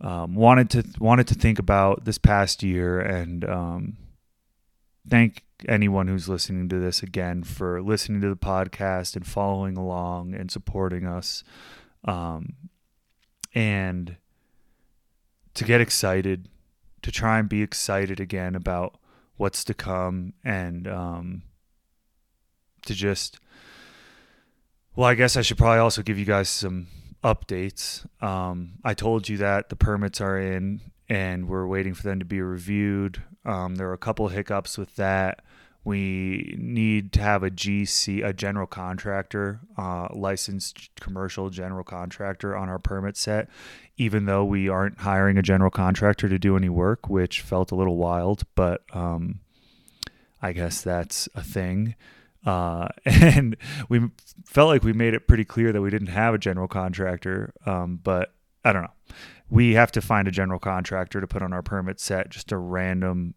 um, 0.00 0.34
wanted 0.34 0.70
to 0.70 0.84
wanted 1.00 1.26
to 1.28 1.34
think 1.34 1.58
about 1.58 2.04
this 2.04 2.18
past 2.18 2.62
year 2.62 3.00
and 3.00 3.44
um, 3.44 3.96
thank 5.08 5.44
anyone 5.68 6.06
who's 6.06 6.28
listening 6.28 6.68
to 6.68 6.78
this 6.78 7.02
again 7.02 7.42
for 7.42 7.82
listening 7.82 8.20
to 8.20 8.28
the 8.28 8.36
podcast 8.36 9.16
and 9.16 9.26
following 9.26 9.76
along 9.76 10.34
and 10.34 10.50
supporting 10.50 11.06
us. 11.06 11.42
Um, 12.04 12.54
and 13.54 14.16
to 15.54 15.64
get 15.64 15.80
excited 15.80 16.48
to 17.02 17.10
try 17.10 17.38
and 17.38 17.48
be 17.48 17.62
excited 17.62 18.20
again 18.20 18.54
about 18.54 18.98
what's 19.36 19.64
to 19.64 19.74
come 19.74 20.34
and 20.44 20.86
um, 20.86 21.42
to 22.86 22.94
just 22.94 23.38
well 24.94 25.08
i 25.08 25.14
guess 25.14 25.36
i 25.36 25.42
should 25.42 25.58
probably 25.58 25.78
also 25.78 26.02
give 26.02 26.18
you 26.18 26.24
guys 26.24 26.48
some 26.48 26.86
updates. 27.22 28.06
Um, 28.22 28.74
I 28.84 28.94
told 28.94 29.28
you 29.28 29.38
that 29.38 29.68
the 29.68 29.76
permits 29.76 30.20
are 30.20 30.38
in 30.38 30.80
and 31.08 31.48
we're 31.48 31.66
waiting 31.66 31.94
for 31.94 32.02
them 32.02 32.18
to 32.18 32.24
be 32.24 32.40
reviewed. 32.40 33.22
Um, 33.44 33.76
there 33.76 33.88
are 33.88 33.94
a 33.94 33.98
couple 33.98 34.28
hiccups 34.28 34.76
with 34.76 34.94
that. 34.96 35.42
We 35.84 36.54
need 36.58 37.12
to 37.14 37.20
have 37.22 37.42
a 37.42 37.50
GC, 37.50 38.22
a 38.22 38.32
general 38.34 38.66
contractor, 38.66 39.60
uh, 39.78 40.08
licensed 40.12 40.90
commercial 41.00 41.48
general 41.48 41.84
contractor 41.84 42.54
on 42.54 42.68
our 42.68 42.78
permit 42.78 43.16
set, 43.16 43.48
even 43.96 44.26
though 44.26 44.44
we 44.44 44.68
aren't 44.68 44.98
hiring 44.98 45.38
a 45.38 45.42
general 45.42 45.70
contractor 45.70 46.28
to 46.28 46.38
do 46.38 46.56
any 46.56 46.68
work, 46.68 47.08
which 47.08 47.40
felt 47.40 47.72
a 47.72 47.74
little 47.74 47.96
wild, 47.96 48.42
but 48.54 48.82
um, 48.92 49.40
I 50.42 50.52
guess 50.52 50.82
that's 50.82 51.26
a 51.34 51.42
thing. 51.42 51.94
Uh, 52.44 52.88
and 53.04 53.56
we 53.88 54.10
felt 54.44 54.68
like 54.68 54.82
we 54.82 54.92
made 54.92 55.14
it 55.14 55.26
pretty 55.26 55.44
clear 55.44 55.72
that 55.72 55.80
we 55.80 55.90
didn't 55.90 56.08
have 56.08 56.34
a 56.34 56.38
general 56.38 56.68
contractor. 56.68 57.52
Um, 57.66 58.00
but 58.02 58.32
I 58.64 58.72
don't 58.72 58.82
know. 58.82 59.14
We 59.50 59.74
have 59.74 59.92
to 59.92 60.00
find 60.00 60.28
a 60.28 60.30
general 60.30 60.58
contractor 60.58 61.20
to 61.20 61.26
put 61.26 61.42
on 61.42 61.52
our 61.52 61.62
permit 61.62 62.00
set, 62.00 62.28
just 62.28 62.52
a 62.52 62.58
random, 62.58 63.34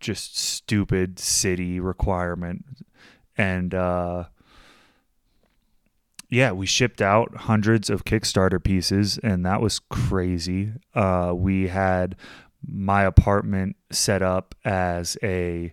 just 0.00 0.38
stupid 0.38 1.18
city 1.18 1.80
requirement. 1.80 2.64
And 3.36 3.74
uh, 3.74 4.24
yeah, 6.30 6.52
we 6.52 6.66
shipped 6.66 7.02
out 7.02 7.34
hundreds 7.36 7.90
of 7.90 8.04
Kickstarter 8.04 8.62
pieces, 8.62 9.18
and 9.18 9.44
that 9.44 9.60
was 9.60 9.78
crazy. 9.78 10.72
Uh, 10.94 11.32
we 11.34 11.68
had 11.68 12.16
my 12.66 13.02
apartment 13.02 13.76
set 13.90 14.22
up 14.22 14.54
as 14.64 15.16
a 15.22 15.72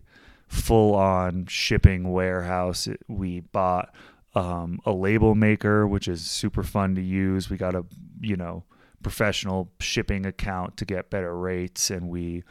full 0.51 0.96
on 0.96 1.46
shipping 1.46 2.12
warehouse. 2.12 2.88
We 3.08 3.39
bought 3.39 3.96
um, 4.36 4.81
a 4.86 4.91
label 4.91 5.34
maker, 5.34 5.88
which 5.88 6.10
is 6.10 6.29
super 6.29 6.62
fun 6.62 6.93
to 6.96 7.01
use. 7.01 7.50
We 7.50 7.55
got 7.55 7.74
a, 7.74 7.86
you 8.20 8.36
know, 8.36 8.65
professional 9.01 9.72
shipping 9.79 10.25
account 10.25 10.75
to 10.77 10.86
get 10.86 11.10
better 11.10 11.36
rates. 11.36 11.89
And 11.89 12.10
we 12.10 12.43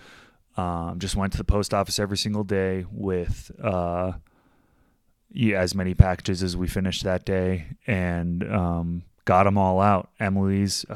um, 0.56 0.98
just 0.98 1.14
went 1.14 1.32
to 1.32 1.38
the 1.38 1.44
post 1.44 1.74
office 1.74 1.98
every 1.98 2.16
single 2.16 2.42
day 2.42 2.86
with 2.90 3.50
uh, 3.62 4.12
yeah, 5.30 5.60
as 5.60 5.74
many 5.74 5.94
packages 5.94 6.42
as 6.42 6.56
we 6.56 6.68
finished 6.68 7.04
that 7.04 7.26
day 7.26 7.66
and 7.86 8.50
um, 8.50 9.02
got 9.26 9.44
them 9.44 9.58
all 9.58 9.78
out. 9.78 10.08
Emily's 10.18 10.86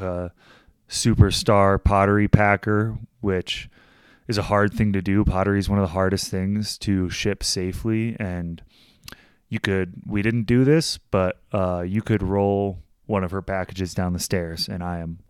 superstar 0.88 1.82
pottery 1.84 2.28
packer, 2.28 2.96
which 3.20 3.68
is 4.26 4.38
a 4.38 4.42
hard 4.42 4.72
thing 4.72 4.92
to 4.92 5.02
do. 5.02 5.24
Pottery 5.24 5.58
is 5.58 5.68
one 5.68 5.78
of 5.78 5.82
the 5.82 5.92
hardest 5.92 6.30
things 6.30 6.78
to 6.78 7.10
ship 7.10 7.42
safely, 7.42 8.16
and 8.18 8.62
you 9.48 9.60
could. 9.60 9.94
We 10.06 10.22
didn't 10.22 10.44
do 10.44 10.64
this, 10.64 10.98
but 10.98 11.40
uh, 11.52 11.84
you 11.86 12.02
could 12.02 12.22
roll 12.22 12.78
one 13.06 13.24
of 13.24 13.30
her 13.30 13.42
packages 13.42 13.94
down 13.94 14.12
the 14.12 14.18
stairs, 14.18 14.68
and 14.68 14.82
I 14.82 14.98
am 14.98 15.20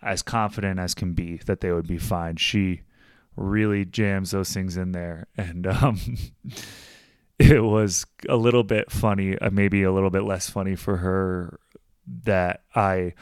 as 0.00 0.22
confident 0.22 0.78
as 0.78 0.94
can 0.94 1.12
be 1.12 1.38
that 1.46 1.60
they 1.60 1.72
would 1.72 1.86
be 1.86 1.98
fine. 1.98 2.36
She 2.36 2.82
really 3.36 3.84
jams 3.84 4.30
those 4.30 4.52
things 4.52 4.76
in 4.76 4.92
there, 4.92 5.26
and 5.36 5.66
um, 5.66 6.00
it 7.38 7.62
was 7.62 8.06
a 8.28 8.36
little 8.36 8.64
bit 8.64 8.90
funny, 8.90 9.38
uh, 9.38 9.50
maybe 9.50 9.82
a 9.82 9.92
little 9.92 10.10
bit 10.10 10.22
less 10.22 10.48
funny 10.48 10.74
for 10.74 10.98
her 10.98 11.60
that 12.24 12.62
I 12.74 13.12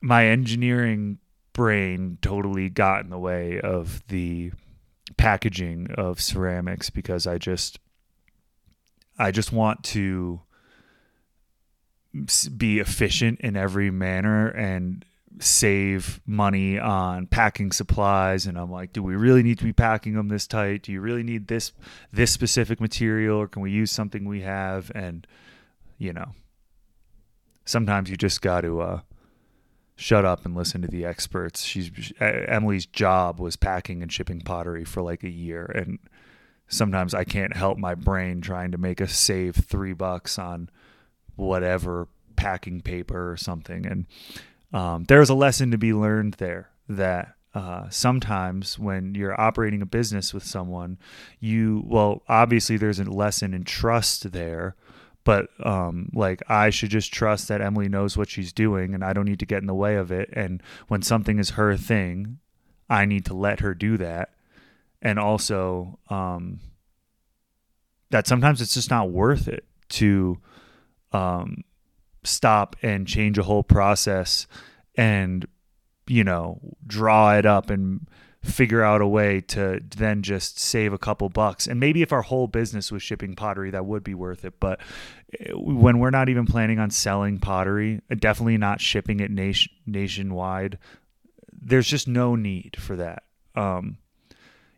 my 0.00 0.26
engineering 0.26 1.18
brain 1.56 2.18
totally 2.20 2.68
got 2.68 3.02
in 3.02 3.08
the 3.08 3.18
way 3.18 3.58
of 3.58 4.06
the 4.08 4.52
packaging 5.16 5.88
of 5.96 6.20
ceramics 6.20 6.90
because 6.90 7.26
I 7.26 7.38
just 7.38 7.80
I 9.18 9.30
just 9.30 9.52
want 9.52 9.82
to 9.84 10.42
be 12.54 12.78
efficient 12.78 13.40
in 13.40 13.56
every 13.56 13.90
manner 13.90 14.48
and 14.48 15.02
save 15.38 16.20
money 16.26 16.78
on 16.78 17.26
packing 17.26 17.72
supplies. 17.72 18.44
And 18.44 18.58
I'm 18.58 18.70
like 18.70 18.92
do 18.92 19.02
we 19.02 19.16
really 19.16 19.42
need 19.42 19.56
to 19.56 19.64
be 19.64 19.72
packing 19.72 20.12
them 20.12 20.28
this 20.28 20.46
tight? 20.46 20.82
Do 20.82 20.92
you 20.92 21.00
really 21.00 21.22
need 21.22 21.48
this 21.48 21.72
this 22.12 22.30
specific 22.32 22.82
material? 22.82 23.38
Or 23.38 23.48
can 23.48 23.62
we 23.62 23.70
use 23.70 23.90
something 23.90 24.26
we 24.26 24.42
have? 24.42 24.92
And 24.94 25.26
you 25.96 26.12
know 26.12 26.32
sometimes 27.64 28.10
you 28.10 28.18
just 28.18 28.42
got 28.42 28.60
to 28.60 28.82
uh 28.82 29.00
shut 29.96 30.24
up 30.24 30.44
and 30.44 30.54
listen 30.54 30.82
to 30.82 30.88
the 30.88 31.04
experts. 31.04 31.64
She's 31.64 31.90
Emily's 32.20 32.86
job 32.86 33.40
was 33.40 33.56
packing 33.56 34.02
and 34.02 34.12
shipping 34.12 34.40
pottery 34.40 34.84
for 34.84 35.02
like 35.02 35.24
a 35.24 35.30
year, 35.30 35.64
and 35.64 35.98
sometimes 36.68 37.14
I 37.14 37.24
can't 37.24 37.56
help 37.56 37.78
my 37.78 37.94
brain 37.94 38.40
trying 38.40 38.72
to 38.72 38.78
make 38.78 39.00
us 39.00 39.16
save 39.16 39.56
three 39.56 39.94
bucks 39.94 40.38
on 40.38 40.68
whatever 41.34 42.08
packing 42.36 42.80
paper 42.80 43.30
or 43.30 43.36
something. 43.36 43.86
And 43.86 44.06
um, 44.72 45.04
there's 45.04 45.30
a 45.30 45.34
lesson 45.34 45.70
to 45.70 45.78
be 45.78 45.92
learned 45.92 46.34
there 46.34 46.70
that 46.88 47.34
uh, 47.54 47.88
sometimes 47.88 48.78
when 48.78 49.14
you're 49.14 49.40
operating 49.40 49.80
a 49.80 49.86
business 49.86 50.34
with 50.34 50.44
someone, 50.44 50.98
you, 51.40 51.82
well, 51.86 52.22
obviously 52.28 52.76
there's 52.76 53.00
a 53.00 53.04
lesson 53.04 53.54
in 53.54 53.64
trust 53.64 54.32
there, 54.32 54.76
but 55.26 55.48
um, 55.66 56.08
like 56.14 56.40
I 56.48 56.70
should 56.70 56.90
just 56.90 57.12
trust 57.12 57.48
that 57.48 57.60
Emily 57.60 57.88
knows 57.88 58.16
what 58.16 58.30
she's 58.30 58.52
doing 58.52 58.94
and 58.94 59.02
I 59.04 59.12
don't 59.12 59.24
need 59.24 59.40
to 59.40 59.46
get 59.46 59.60
in 59.60 59.66
the 59.66 59.74
way 59.74 59.96
of 59.96 60.12
it. 60.12 60.30
And 60.32 60.62
when 60.86 61.02
something 61.02 61.40
is 61.40 61.50
her 61.50 61.76
thing, 61.76 62.38
I 62.88 63.06
need 63.06 63.24
to 63.26 63.34
let 63.34 63.58
her 63.58 63.74
do 63.74 63.96
that. 63.96 64.30
And 65.02 65.18
also, 65.18 65.98
um, 66.10 66.60
that 68.10 68.28
sometimes 68.28 68.62
it's 68.62 68.74
just 68.74 68.88
not 68.88 69.10
worth 69.10 69.48
it 69.48 69.64
to 69.88 70.38
um, 71.10 71.64
stop 72.22 72.76
and 72.80 73.04
change 73.08 73.36
a 73.36 73.42
whole 73.42 73.64
process 73.64 74.46
and 74.94 75.44
you 76.06 76.22
know 76.22 76.60
draw 76.86 77.34
it 77.34 77.44
up 77.44 77.68
and 77.68 78.08
figure 78.46 78.82
out 78.82 79.00
a 79.00 79.06
way 79.06 79.40
to 79.40 79.80
then 79.96 80.22
just 80.22 80.58
save 80.58 80.92
a 80.92 80.98
couple 80.98 81.28
bucks 81.28 81.66
and 81.66 81.80
maybe 81.80 82.02
if 82.02 82.12
our 82.12 82.22
whole 82.22 82.46
business 82.46 82.90
was 82.92 83.02
shipping 83.02 83.34
pottery 83.34 83.70
that 83.70 83.84
would 83.84 84.04
be 84.04 84.14
worth 84.14 84.44
it 84.44 84.58
but 84.60 84.80
eh, 85.40 85.50
when 85.54 85.98
we're 85.98 86.10
not 86.10 86.28
even 86.28 86.46
planning 86.46 86.78
on 86.78 86.90
selling 86.90 87.38
pottery 87.38 88.00
definitely 88.18 88.56
not 88.56 88.80
shipping 88.80 89.20
it 89.20 89.30
nation 89.30 89.72
nationwide 89.86 90.78
there's 91.52 91.86
just 91.86 92.08
no 92.08 92.34
need 92.34 92.76
for 92.78 92.96
that 92.96 93.24
um, 93.54 93.98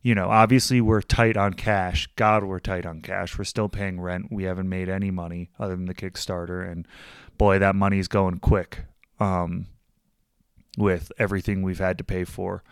you 0.03 0.15
know, 0.15 0.31
obviously 0.31 0.81
we're 0.81 1.03
tight 1.03 1.37
on 1.37 1.53
cash. 1.55 2.09
God, 2.15 2.45
we're 2.45 2.61
tight 2.61 2.87
on 2.87 3.01
cash. 3.01 3.37
We're 3.37 3.43
still 3.43 3.69
paying 3.69 4.01
rent. 4.01 4.27
We 4.31 4.45
haven't 4.45 4.69
made 4.69 4.89
any 4.89 5.11
money 5.11 5.51
other 5.59 5.75
than 5.75 5.87
the 5.87 5.95
Kickstarter, 5.95 6.71
and 6.71 6.87
boy, 7.37 7.59
that 7.59 7.75
money's 7.75 8.07
going 8.07 8.39
quick. 8.39 8.85
Um, 9.19 9.67
with 10.79 11.11
everything 11.19 11.63
we've 11.63 11.81
had 11.81 11.99
to 11.99 12.05
pay 12.05 12.25
for. 12.25 12.63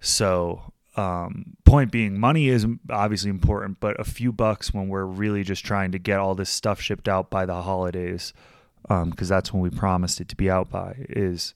So, 0.00 0.72
um, 0.96 1.56
point 1.64 1.92
being, 1.92 2.18
money 2.18 2.48
is 2.48 2.66
obviously 2.90 3.30
important, 3.30 3.80
but 3.80 3.98
a 4.00 4.04
few 4.04 4.32
bucks 4.32 4.74
when 4.74 4.88
we're 4.88 5.04
really 5.04 5.44
just 5.44 5.64
trying 5.64 5.92
to 5.92 5.98
get 5.98 6.18
all 6.18 6.34
this 6.34 6.50
stuff 6.50 6.80
shipped 6.80 7.08
out 7.08 7.30
by 7.30 7.46
the 7.46 7.62
holidays, 7.62 8.32
because 8.82 9.02
um, 9.02 9.14
that's 9.16 9.52
when 9.52 9.62
we 9.62 9.70
promised 9.70 10.20
it 10.20 10.28
to 10.28 10.36
be 10.36 10.50
out 10.50 10.70
by, 10.70 10.94
is 11.10 11.54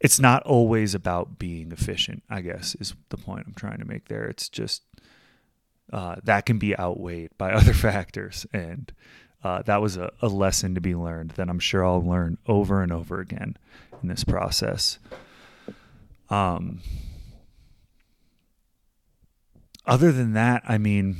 it's 0.00 0.18
not 0.18 0.42
always 0.44 0.94
about 0.94 1.38
being 1.38 1.72
efficient, 1.72 2.22
I 2.30 2.40
guess, 2.40 2.74
is 2.76 2.94
the 3.08 3.16
point 3.16 3.44
I'm 3.46 3.54
trying 3.54 3.78
to 3.78 3.84
make 3.84 4.08
there. 4.08 4.24
It's 4.24 4.48
just 4.48 4.82
uh, 5.92 6.16
that 6.24 6.46
can 6.46 6.58
be 6.58 6.78
outweighed 6.78 7.30
by 7.38 7.52
other 7.52 7.72
factors. 7.72 8.46
And 8.52 8.92
uh, 9.42 9.62
that 9.62 9.80
was 9.80 9.96
a, 9.96 10.10
a, 10.20 10.28
lesson 10.28 10.74
to 10.74 10.80
be 10.80 10.94
learned 10.94 11.30
that 11.32 11.48
I'm 11.48 11.60
sure 11.60 11.84
I'll 11.84 12.04
learn 12.04 12.38
over 12.46 12.82
and 12.82 12.92
over 12.92 13.20
again 13.20 13.56
in 14.02 14.08
this 14.08 14.24
process. 14.24 14.98
Um, 16.30 16.80
other 19.86 20.12
than 20.12 20.34
that, 20.34 20.62
I 20.68 20.78
mean, 20.78 21.16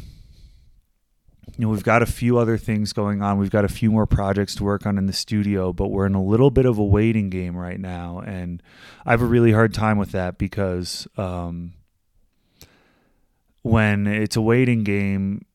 you 1.56 1.64
know, 1.64 1.70
we've 1.70 1.82
got 1.82 2.02
a 2.02 2.06
few 2.06 2.38
other 2.38 2.56
things 2.56 2.92
going 2.92 3.22
on. 3.22 3.38
We've 3.38 3.50
got 3.50 3.64
a 3.64 3.68
few 3.68 3.90
more 3.90 4.06
projects 4.06 4.54
to 4.56 4.64
work 4.64 4.86
on 4.86 4.98
in 4.98 5.06
the 5.06 5.12
studio, 5.12 5.72
but 5.72 5.88
we're 5.88 6.06
in 6.06 6.14
a 6.14 6.22
little 6.22 6.50
bit 6.50 6.66
of 6.66 6.78
a 6.78 6.84
waiting 6.84 7.30
game 7.30 7.56
right 7.56 7.80
now. 7.80 8.20
And 8.20 8.62
I 9.06 9.10
have 9.10 9.22
a 9.22 9.26
really 9.26 9.52
hard 9.52 9.74
time 9.74 9.98
with 9.98 10.12
that 10.12 10.38
because 10.38 11.08
um, 11.16 11.72
when 13.62 14.06
it's 14.06 14.36
a 14.36 14.42
waiting 14.42 14.84
game, 14.84 15.46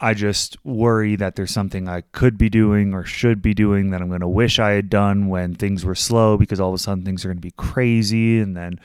I 0.00 0.14
just 0.14 0.56
worry 0.64 1.16
that 1.16 1.36
there's 1.36 1.50
something 1.50 1.88
I 1.88 2.02
could 2.12 2.38
be 2.38 2.48
doing 2.48 2.94
or 2.94 3.04
should 3.04 3.42
be 3.42 3.54
doing 3.54 3.90
that 3.90 4.00
I'm 4.00 4.08
going 4.08 4.20
to 4.20 4.28
wish 4.28 4.58
I 4.58 4.70
had 4.70 4.88
done 4.88 5.28
when 5.28 5.54
things 5.54 5.84
were 5.84 5.94
slow 5.94 6.36
because 6.36 6.60
all 6.60 6.68
of 6.68 6.74
a 6.74 6.78
sudden 6.78 7.04
things 7.04 7.24
are 7.24 7.28
going 7.28 7.38
to 7.38 7.42
be 7.42 7.52
crazy 7.52 8.38
and 8.38 8.56
then 8.56 8.78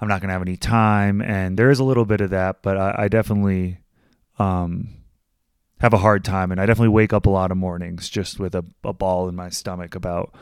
I'm 0.00 0.08
not 0.08 0.20
going 0.20 0.28
to 0.28 0.34
have 0.34 0.42
any 0.42 0.56
time. 0.56 1.22
And 1.22 1.58
there 1.58 1.70
is 1.70 1.78
a 1.78 1.84
little 1.84 2.04
bit 2.04 2.20
of 2.20 2.30
that, 2.30 2.62
but 2.62 2.76
I, 2.76 2.94
I 2.98 3.08
definitely. 3.08 3.78
Um, 4.38 4.88
have 5.80 5.92
a 5.92 5.98
hard 5.98 6.24
time 6.24 6.50
and 6.50 6.60
I 6.60 6.66
definitely 6.66 6.88
wake 6.88 7.12
up 7.12 7.26
a 7.26 7.30
lot 7.30 7.50
of 7.50 7.56
mornings 7.56 8.08
just 8.08 8.38
with 8.38 8.54
a, 8.54 8.64
a 8.82 8.92
ball 8.92 9.28
in 9.28 9.36
my 9.36 9.50
stomach 9.50 9.94
about 9.94 10.34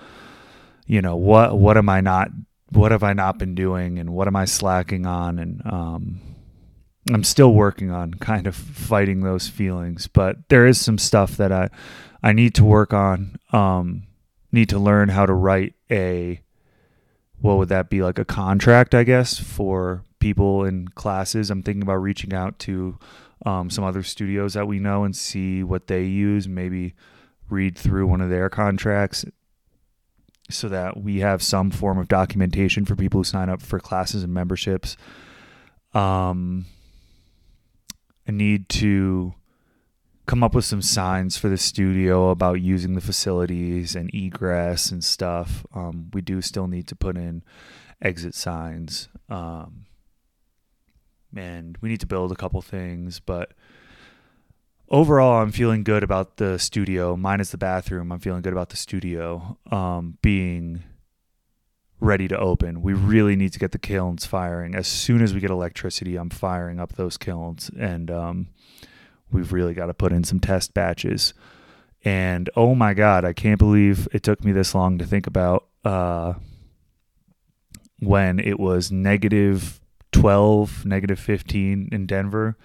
you 0.86 1.02
know 1.02 1.16
what 1.16 1.58
what 1.58 1.76
am 1.76 1.88
I 1.88 2.00
not 2.00 2.28
what 2.70 2.92
have 2.92 3.02
I 3.02 3.12
not 3.12 3.38
been 3.38 3.54
doing 3.54 3.98
and 3.98 4.10
what 4.10 4.28
am 4.28 4.36
I 4.36 4.44
slacking 4.44 5.06
on 5.06 5.38
and 5.38 5.62
um, 5.66 6.20
I'm 7.12 7.24
still 7.24 7.52
working 7.52 7.90
on 7.90 8.14
kind 8.14 8.46
of 8.46 8.54
fighting 8.54 9.20
those 9.20 9.48
feelings 9.48 10.06
but 10.06 10.48
there 10.48 10.66
is 10.66 10.80
some 10.80 10.98
stuff 10.98 11.36
that 11.36 11.52
I 11.52 11.70
I 12.22 12.32
need 12.32 12.54
to 12.54 12.64
work 12.64 12.92
on 12.92 13.36
um, 13.52 14.04
need 14.52 14.68
to 14.70 14.78
learn 14.78 15.10
how 15.10 15.26
to 15.26 15.32
write 15.32 15.74
a 15.90 16.40
what 17.40 17.58
would 17.58 17.68
that 17.68 17.90
be 17.90 18.02
like 18.02 18.18
a 18.18 18.24
contract 18.24 18.94
I 18.94 19.04
guess 19.04 19.38
for 19.38 20.02
people 20.18 20.64
in 20.64 20.88
classes 20.88 21.50
I'm 21.50 21.62
thinking 21.62 21.82
about 21.82 21.96
reaching 21.96 22.32
out 22.32 22.58
to 22.60 22.98
um, 23.44 23.70
some 23.70 23.84
other 23.84 24.02
studios 24.02 24.54
that 24.54 24.66
we 24.66 24.78
know 24.78 25.04
and 25.04 25.14
see 25.14 25.62
what 25.62 25.86
they 25.86 26.04
use. 26.04 26.48
Maybe 26.48 26.94
read 27.48 27.76
through 27.76 28.06
one 28.06 28.20
of 28.20 28.30
their 28.30 28.48
contracts 28.48 29.24
so 30.50 30.68
that 30.68 30.96
we 30.96 31.20
have 31.20 31.42
some 31.42 31.70
form 31.70 31.98
of 31.98 32.08
documentation 32.08 32.84
for 32.84 32.96
people 32.96 33.20
who 33.20 33.24
sign 33.24 33.48
up 33.48 33.62
for 33.62 33.78
classes 33.78 34.22
and 34.22 34.32
memberships. 34.32 34.96
Um, 35.92 36.66
I 38.26 38.32
need 38.32 38.68
to 38.70 39.34
come 40.26 40.42
up 40.42 40.54
with 40.54 40.64
some 40.64 40.80
signs 40.80 41.36
for 41.36 41.48
the 41.48 41.58
studio 41.58 42.30
about 42.30 42.60
using 42.60 42.94
the 42.94 43.00
facilities 43.00 43.94
and 43.94 44.12
egress 44.14 44.90
and 44.90 45.04
stuff. 45.04 45.66
Um, 45.74 46.10
we 46.14 46.22
do 46.22 46.40
still 46.40 46.66
need 46.66 46.86
to 46.88 46.96
put 46.96 47.16
in 47.16 47.42
exit 48.00 48.34
signs. 48.34 49.08
Um, 49.28 49.86
and 51.36 51.76
we 51.80 51.88
need 51.88 52.00
to 52.00 52.06
build 52.06 52.32
a 52.32 52.36
couple 52.36 52.62
things, 52.62 53.20
but 53.20 53.52
overall 54.88 55.42
I'm 55.42 55.52
feeling 55.52 55.84
good 55.84 56.02
about 56.02 56.36
the 56.36 56.58
studio, 56.58 57.16
minus 57.16 57.50
the 57.50 57.58
bathroom. 57.58 58.12
I'm 58.12 58.20
feeling 58.20 58.42
good 58.42 58.52
about 58.52 58.70
the 58.70 58.76
studio 58.76 59.58
um, 59.70 60.16
being 60.22 60.84
ready 62.04 62.28
to 62.28 62.38
open. 62.38 62.82
We 62.82 62.92
really 62.92 63.34
need 63.34 63.52
to 63.54 63.58
get 63.58 63.72
the 63.72 63.78
kilns 63.78 64.26
firing. 64.26 64.74
As 64.74 64.86
soon 64.86 65.22
as 65.22 65.32
we 65.32 65.40
get 65.40 65.50
electricity, 65.50 66.16
I'm 66.16 66.30
firing 66.30 66.78
up 66.78 66.92
those 66.92 67.16
kilns 67.16 67.70
and 67.78 68.10
um, 68.10 68.48
we've 69.32 69.52
really 69.52 69.74
got 69.74 69.86
to 69.86 69.94
put 69.94 70.12
in 70.12 70.22
some 70.22 70.38
test 70.38 70.74
batches. 70.74 71.32
And 72.04 72.50
oh 72.54 72.74
my 72.74 72.92
god, 72.92 73.24
I 73.24 73.32
can't 73.32 73.58
believe 73.58 74.06
it 74.12 74.22
took 74.22 74.44
me 74.44 74.52
this 74.52 74.74
long 74.74 74.98
to 74.98 75.06
think 75.06 75.26
about 75.26 75.66
uh, 75.84 76.34
when 78.00 78.38
it 78.38 78.60
was 78.60 78.92
negative 78.92 79.80
12, 80.12 80.84
negative 80.84 81.18
15 81.18 81.88
in 81.90 82.06
Denver. 82.06 82.56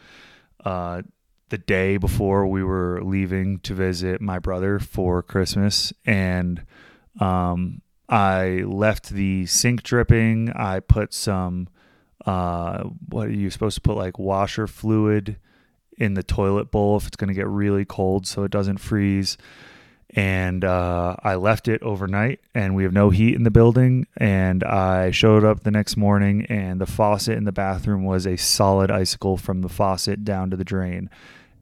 Uh, 0.63 1.03
the 1.47 1.57
day 1.57 1.97
before 1.97 2.45
we 2.45 2.63
were 2.63 3.01
leaving 3.01 3.59
to 3.59 3.73
visit 3.73 4.21
my 4.21 4.37
brother 4.37 4.77
for 4.77 5.23
Christmas. 5.23 5.93
And 6.05 6.63
um, 7.19 7.81
I 8.09 8.63
left 8.65 9.09
the 9.09 9.45
sink 9.45 9.83
dripping. 9.83 10.51
I 10.51 10.79
put 10.79 11.13
some, 11.13 11.67
uh, 12.25 12.83
what 13.07 13.27
are 13.27 13.31
you 13.31 13.49
supposed 13.49 13.75
to 13.75 13.81
put, 13.81 13.97
like 13.97 14.17
washer 14.17 14.67
fluid 14.67 15.37
in 15.97 16.15
the 16.15 16.23
toilet 16.23 16.71
bowl 16.71 16.97
if 16.97 17.07
it's 17.07 17.17
going 17.17 17.27
to 17.27 17.33
get 17.33 17.47
really 17.47 17.85
cold 17.85 18.25
so 18.25 18.43
it 18.43 18.51
doesn't 18.51 18.77
freeze 18.77 19.37
and 20.11 20.65
uh, 20.65 21.15
I 21.23 21.35
left 21.35 21.67
it 21.67 21.83
overnight, 21.83 22.39
and 22.55 22.75
we 22.75 22.83
have 22.83 22.93
no 22.93 23.11
heat 23.11 23.35
in 23.35 23.43
the 23.43 23.51
building. 23.51 24.07
And 24.17 24.63
I 24.63 25.11
showed 25.11 25.43
up 25.43 25.61
the 25.61 25.71
next 25.71 25.97
morning, 25.97 26.45
and 26.47 26.81
the 26.81 26.87
faucet 26.87 27.37
in 27.37 27.43
the 27.43 27.51
bathroom 27.51 28.03
was 28.03 28.25
a 28.25 28.35
solid 28.35 28.89
icicle 28.89 29.37
from 29.37 29.61
the 29.61 29.69
faucet 29.69 30.25
down 30.25 30.49
to 30.49 30.57
the 30.57 30.63
drain. 30.63 31.09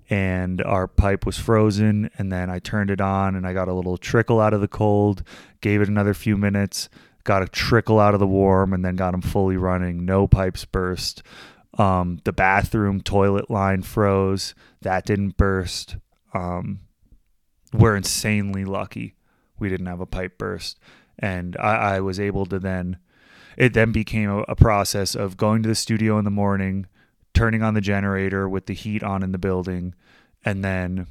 And 0.09 0.61
our 0.61 0.87
pipe 0.87 1.25
was 1.25 1.37
frozen, 1.37 2.09
and 2.17 2.31
then 2.31 2.49
I 2.49 2.59
turned 2.59 2.89
it 2.89 3.01
on, 3.01 3.35
and 3.35 3.45
I 3.45 3.53
got 3.53 3.67
a 3.67 3.73
little 3.73 3.97
trickle 3.97 4.39
out 4.39 4.53
of 4.53 4.61
the 4.61 4.67
cold, 4.67 5.23
gave 5.59 5.81
it 5.81 5.89
another 5.89 6.13
few 6.13 6.37
minutes, 6.37 6.87
got 7.25 7.43
a 7.43 7.47
trickle 7.47 7.99
out 7.99 8.13
of 8.13 8.21
the 8.21 8.27
warm, 8.27 8.71
and 8.71 8.85
then 8.85 8.95
got 8.95 9.11
them 9.11 9.21
fully 9.21 9.57
running. 9.57 10.05
No 10.05 10.27
pipes 10.27 10.63
burst. 10.63 11.23
Um, 11.77 12.21
the 12.23 12.31
bathroom 12.31 13.01
toilet 13.01 13.49
line 13.49 13.81
froze. 13.81 14.55
That 14.81 15.05
didn't 15.05 15.35
burst. 15.35 15.97
Um, 16.33 16.79
we're 17.73 17.97
insanely 17.97 18.63
lucky 18.63 19.17
we 19.59 19.69
didn't 19.69 19.87
have 19.87 20.01
a 20.01 20.05
pipe 20.05 20.37
burst. 20.37 20.79
And 21.19 21.55
I, 21.59 21.95
I 21.95 21.99
was 21.99 22.19
able 22.19 22.45
to 22.47 22.59
then, 22.59 22.97
it 23.57 23.73
then 23.73 23.91
became 23.91 24.29
a, 24.29 24.41
a 24.47 24.55
process 24.55 25.15
of 25.15 25.37
going 25.37 25.63
to 25.63 25.69
the 25.69 25.75
studio 25.75 26.17
in 26.19 26.25
the 26.25 26.31
morning, 26.31 26.85
turning 27.37 27.61
on 27.61 27.75
the 27.75 27.81
generator 27.81 28.49
with 28.49 28.65
the 28.65 28.73
heat 28.73 29.03
on 29.03 29.23
in 29.23 29.31
the 29.31 29.37
building, 29.37 29.93
and 30.43 30.63
then 30.63 31.07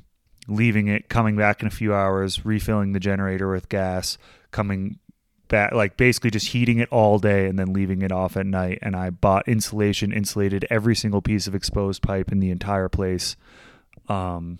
leaving 0.49 0.89
it, 0.89 1.09
coming 1.09 1.37
back 1.37 1.61
in 1.61 1.69
a 1.69 1.71
few 1.71 1.95
hours, 1.95 2.45
refilling 2.45 2.93
the 2.93 3.01
generator 3.01 3.51
with 3.51 3.69
gas, 3.69 4.19
coming 4.51 4.99
back, 5.49 5.73
like 5.73 5.97
basically 5.97 6.31
just 6.31 6.49
heating 6.49 6.79
it 6.79 6.89
all 6.91 7.19
day 7.19 7.47
and 7.47 7.59
then 7.59 7.73
leaving 7.73 8.03
it 8.03 8.13
off 8.13 8.37
at 8.37 8.47
night. 8.47 8.79
And 8.83 8.97
I 8.97 9.11
bought 9.11 9.49
insulation, 9.49 10.13
insulated 10.13 10.67
every 10.71 10.97
single 10.97 11.23
piece 11.23 11.47
of 11.47 11.55
exposed 11.55 12.03
pipe 12.03 12.33
in 12.33 12.41
the 12.41 12.51
entire 12.51 12.89
place. 12.89 13.37
Um, 14.09 14.59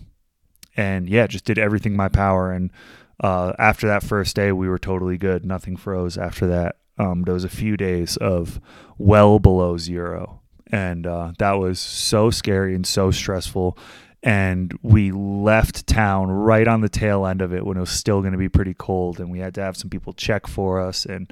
and 0.75 1.09
yeah, 1.09 1.27
just 1.27 1.45
did 1.45 1.57
everything 1.57 1.95
my 1.95 2.09
power. 2.09 2.51
And 2.51 2.71
uh, 3.19 3.53
after 3.57 3.87
that 3.87 4.03
first 4.03 4.35
day, 4.35 4.51
we 4.51 4.69
were 4.69 4.79
totally 4.79 5.17
good. 5.17 5.45
Nothing 5.45 5.75
froze 5.75 6.17
after 6.17 6.47
that. 6.47 6.77
Um, 6.97 7.23
there 7.23 7.33
was 7.33 7.43
a 7.43 7.49
few 7.49 7.77
days 7.77 8.17
of 8.17 8.59
well 8.97 9.39
below 9.39 9.77
zero, 9.77 10.41
and 10.71 11.07
uh, 11.07 11.31
that 11.37 11.53
was 11.53 11.79
so 11.79 12.29
scary 12.29 12.75
and 12.75 12.85
so 12.85 13.11
stressful. 13.11 13.77
And 14.23 14.77
we 14.81 15.11
left 15.11 15.87
town 15.87 16.29
right 16.29 16.67
on 16.67 16.81
the 16.81 16.89
tail 16.89 17.25
end 17.25 17.41
of 17.41 17.53
it 17.53 17.65
when 17.65 17.77
it 17.77 17.81
was 17.81 17.91
still 17.91 18.21
going 18.21 18.33
to 18.33 18.37
be 18.37 18.49
pretty 18.49 18.73
cold, 18.73 19.19
and 19.19 19.31
we 19.31 19.39
had 19.39 19.53
to 19.55 19.61
have 19.61 19.77
some 19.77 19.89
people 19.89 20.13
check 20.13 20.47
for 20.47 20.81
us 20.81 21.05
and 21.05 21.31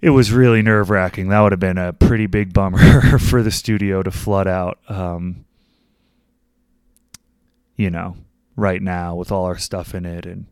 it 0.00 0.10
was 0.10 0.32
really 0.32 0.62
nerve 0.62 0.90
wracking. 0.90 1.28
That 1.28 1.40
would 1.40 1.52
have 1.52 1.60
been 1.60 1.78
a 1.78 1.92
pretty 1.92 2.26
big 2.26 2.52
bummer 2.52 3.18
for 3.18 3.42
the 3.42 3.50
studio 3.50 4.02
to 4.02 4.10
flood 4.10 4.46
out. 4.46 4.78
Um, 4.88 5.44
you 7.76 7.90
know, 7.90 8.16
right 8.56 8.82
now 8.82 9.14
with 9.14 9.30
all 9.32 9.44
our 9.44 9.58
stuff 9.58 9.94
in 9.94 10.04
it, 10.04 10.26
and 10.26 10.46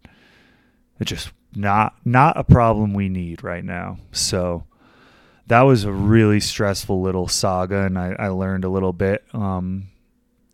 it's 1.00 1.10
just 1.10 1.30
not 1.54 1.94
not 2.04 2.36
a 2.36 2.44
problem 2.44 2.94
we 2.94 3.08
need 3.08 3.42
right 3.42 3.64
now. 3.64 3.98
So 4.12 4.64
that 5.48 5.62
was 5.62 5.84
a 5.84 5.92
really 5.92 6.40
stressful 6.40 7.00
little 7.00 7.28
saga, 7.28 7.82
and 7.82 7.98
I, 7.98 8.16
I 8.18 8.28
learned 8.28 8.64
a 8.64 8.68
little 8.68 8.92
bit 8.92 9.24
um, 9.32 9.88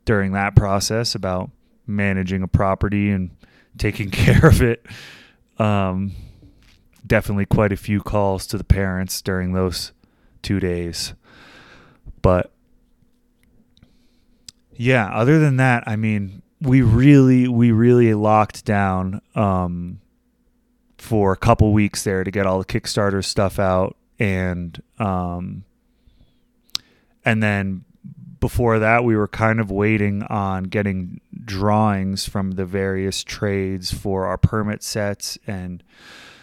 during 0.05 0.33
that 0.33 0.55
process 0.55 1.15
about 1.15 1.51
managing 1.87 2.43
a 2.43 2.49
property 2.49 3.11
and 3.11 3.31
taking 3.79 4.11
care 4.11 4.47
of 4.47 4.63
it. 4.63 4.85
Um, 5.59 6.13
definitely 7.07 7.47
quite 7.47 7.73
a 7.73 7.77
few 7.77 8.01
calls 8.01 8.47
to 8.49 8.59
the 8.59 8.65
parents 8.65 9.23
during 9.23 9.53
those 9.53 9.93
two 10.43 10.61
days. 10.61 11.15
But 12.21 12.53
yeah, 14.77 15.09
other 15.13 15.39
than 15.39 15.57
that, 15.57 15.85
I 15.87 15.97
mean, 15.97 16.43
we 16.61 16.83
really, 16.83 17.49
we 17.49 17.73
really 17.73 18.15
locked 18.15 18.65
down 18.65 19.21
um, 19.35 20.01
for 20.99 21.33
a 21.33 21.37
couple 21.37 21.73
weeks 21.73 22.05
there 22.05 22.25
to 22.25 22.31
get 22.31 22.47
all 22.47 22.59
the 22.59 22.65
Kickstarter 22.65 23.25
stuff 23.25 23.59
out, 23.59 23.97
and 24.23 24.81
um, 25.01 25.65
and 27.25 27.43
then 27.43 27.85
before 28.39 28.79
that, 28.79 29.03
we 29.05 29.17
were 29.17 29.27
kind 29.27 29.61
of 29.61 29.71
waiting 29.71 30.23
on 30.25 30.65
getting 30.65 31.21
drawings 31.45 32.29
from 32.29 32.53
the 32.53 32.65
various 32.65 33.25
trades 33.25 33.93
for 33.93 34.27
our 34.27 34.39
permit 34.39 34.83
sets 34.83 35.39
and 35.47 35.83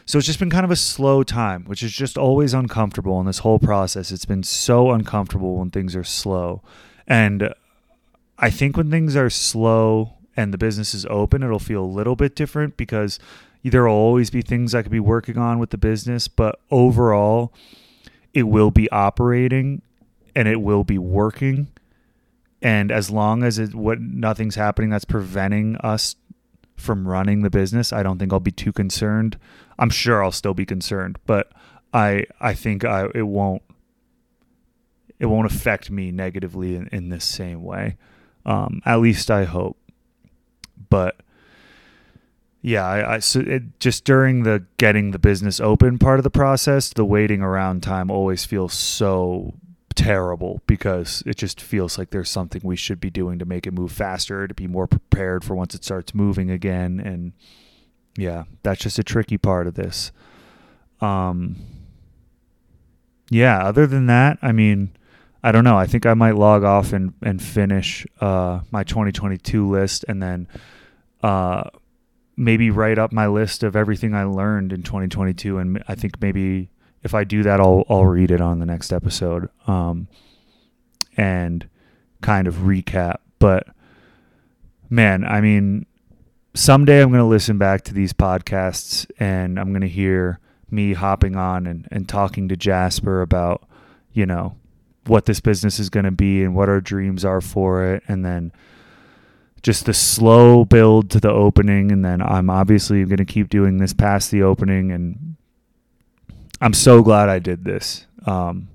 so 0.06 0.18
it's 0.18 0.26
just 0.26 0.40
been 0.40 0.50
kind 0.50 0.66
of 0.66 0.72
a 0.72 0.76
slow 0.76 1.22
time, 1.22 1.66
which 1.66 1.84
is 1.84 1.92
just 1.92 2.18
always 2.18 2.56
uncomfortable 2.56 3.20
in 3.20 3.28
this 3.28 3.38
whole 3.40 3.60
process. 3.60 4.12
It's 4.12 4.26
been 4.26 4.42
so 4.42 4.90
uncomfortable 4.90 5.58
when 5.58 5.70
things 5.70 5.96
are 5.96 6.04
slow. 6.04 6.64
And 7.06 7.54
I 8.40 8.50
think 8.50 8.76
when 8.76 8.90
things 8.90 9.16
are 9.16 9.30
slow 9.30 10.16
and 10.36 10.52
the 10.52 10.58
business 10.58 10.96
is 10.96 11.06
open, 11.12 11.44
it'll 11.44 11.60
feel 11.60 11.84
a 11.84 11.86
little 11.86 12.16
bit 12.16 12.36
different 12.36 12.76
because 12.76 13.20
there 13.64 13.84
will 13.84 13.94
always 13.94 14.30
be 14.30 14.42
things 14.42 14.74
I 14.74 14.82
could 14.82 14.92
be 14.92 15.00
working 15.00 15.38
on 15.38 15.60
with 15.60 15.72
the 15.72 15.78
business, 15.78 16.28
but 16.28 16.60
overall, 16.72 17.54
it 18.34 18.44
will 18.44 18.72
be 18.72 18.90
operating 18.92 19.82
and 20.36 20.48
it 20.48 20.62
will 20.62 20.84
be 20.84 20.98
working. 20.98 21.68
And 22.62 22.92
as 22.92 23.10
long 23.10 23.44
as 23.44 23.58
it 23.58 23.74
what 23.74 24.00
nothing's 24.00 24.56
happening 24.56 24.90
that's 24.90 25.06
preventing 25.06 25.76
us 25.78 26.16
from 26.76 27.08
running 27.08 27.42
the 27.42 27.50
business, 27.50 27.92
I 27.92 28.04
don't 28.04 28.20
think 28.20 28.32
I'll 28.32 28.40
be 28.40 28.52
too 28.52 28.72
concerned. 28.72 29.38
I'm 29.78 29.90
sure 29.90 30.24
I'll 30.24 30.32
still 30.32 30.54
be 30.54 30.66
concerned, 30.66 31.20
but 31.26 31.52
I 31.94 32.26
I 32.40 32.54
think 32.54 32.84
I 32.86 33.08
it 33.16 33.28
won't 33.28 33.64
it 35.20 35.26
won't 35.26 35.52
affect 35.52 35.92
me 35.92 36.12
negatively 36.12 36.76
in, 36.76 36.88
in 36.88 37.10
this 37.10 37.26
same 37.26 37.64
way. 37.64 37.98
Um, 38.46 38.82
at 38.86 39.00
least 39.00 39.30
I 39.30 39.44
hope. 39.44 39.78
But 40.90 41.22
yeah, 42.62 42.86
I, 42.86 43.16
I 43.16 43.20
so 43.20 43.40
it, 43.40 43.80
just 43.80 44.04
during 44.04 44.44
the 44.44 44.66
getting 44.78 45.12
the 45.12 45.20
business 45.20 45.60
open 45.60 45.98
part 45.98 46.20
of 46.20 46.24
the 46.24 46.30
process, 46.30 46.90
the 46.90 47.06
waiting 47.06 47.42
around 47.42 47.84
time 47.84 48.12
always 48.12 48.46
feels 48.46 48.74
so 48.74 49.54
terrible 49.96 50.62
because 50.66 51.24
it 51.26 51.36
just 51.36 51.62
feels 51.62 51.98
like 51.98 52.10
there's 52.10 52.30
something 52.30 52.62
we 52.64 52.76
should 52.76 53.00
be 53.00 53.10
doing 53.10 53.40
to 53.40 53.46
make 53.46 53.66
it 53.66 53.74
move 53.74 53.92
faster, 53.92 54.48
to 54.48 54.54
be 54.54 54.68
more 54.68 54.88
prepared 54.88 55.44
for 55.44 55.56
once 55.56 55.76
it 55.76 55.84
starts 55.84 56.14
moving 56.14 56.50
again. 56.50 57.00
And 57.00 57.34
yeah, 58.18 58.44
that's 58.64 58.82
just 58.82 59.00
a 59.00 59.04
tricky 59.04 59.38
part 59.38 59.68
of 59.68 59.76
this. 59.76 60.12
Um, 61.02 61.58
yeah, 63.30 63.60
other 63.60 63.88
than 63.88 64.08
that, 64.08 64.38
I 64.42 64.52
mean, 64.52 64.92
I 65.44 65.52
don't 65.52 65.64
know. 65.64 65.78
I 65.78 65.86
think 65.86 66.06
I 66.06 66.14
might 66.14 66.36
log 66.36 66.64
off 66.64 66.92
and, 66.92 67.14
and 67.22 67.42
finish 67.42 68.06
uh, 68.20 68.62
my 68.72 68.84
2022 68.84 69.70
list 69.70 70.04
and 70.08 70.22
then 70.22 70.48
uh, 71.22 71.70
maybe 72.40 72.72
write 72.72 72.98
up 72.98 73.12
my 73.12 73.28
list 73.28 73.64
of 73.64 73.76
everything 73.76 74.16
I 74.16 74.24
learned 74.24 74.72
in 74.72 74.82
2022. 74.82 75.58
And 75.58 75.84
I 75.88 75.96
think 75.96 76.22
maybe 76.22 76.70
if 77.04 77.14
I 77.14 77.26
do 77.26 77.44
that, 77.44 77.60
I'll 77.60 77.84
I'll 77.90 78.06
read 78.06 78.32
it 78.32 78.42
on 78.42 78.60
the 78.60 78.66
next 78.66 78.92
episode, 78.92 79.50
um, 79.68 80.08
and 81.18 81.68
kind 82.22 82.48
of 82.48 82.56
recap. 82.56 83.18
But 83.38 83.68
man, 84.90 85.24
I 85.24 85.42
mean, 85.42 85.86
someday 86.54 87.02
I'm 87.02 87.10
going 87.10 87.20
to 87.20 87.26
listen 87.26 87.58
back 87.58 87.84
to 87.86 87.94
these 87.94 88.14
podcasts 88.14 89.06
and 89.20 89.60
I'm 89.60 89.70
going 89.70 89.82
to 89.82 89.88
hear 89.88 90.40
me 90.72 90.94
hopping 90.94 91.36
on 91.36 91.68
and, 91.68 91.88
and 91.92 92.08
talking 92.08 92.48
to 92.50 92.58
Jasper 92.58 93.22
about, 93.22 93.68
you 94.14 94.26
know, 94.26 94.56
what 95.08 95.26
this 95.26 95.40
business 95.40 95.80
is 95.80 95.90
going 95.90 96.04
to 96.06 96.12
be 96.12 96.44
and 96.44 96.56
what 96.56 96.70
our 96.70 96.82
dreams 96.82 97.26
are 97.26 97.42
for 97.42 97.84
it, 97.84 98.04
and 98.08 98.26
then 98.26 98.52
just 99.62 99.86
the 99.86 99.94
slow 99.94 100.66
build 100.66 101.10
to 101.12 101.20
the 101.20 101.32
opening, 101.32 101.92
and 101.92 102.04
then 102.04 102.22
I'm 102.22 102.50
obviously 102.50 103.04
going 103.06 103.18
to 103.18 103.26
keep 103.26 103.50
doing 103.50 103.78
this 103.78 103.94
past 103.94 104.32
the 104.32 104.44
opening 104.44 104.92
and 104.92 105.36
I'm 106.62 106.74
so 106.74 107.02
glad 107.02 107.30
I 107.30 107.40
did 107.40 107.64
this. 107.64 108.06
Um, 108.26 108.70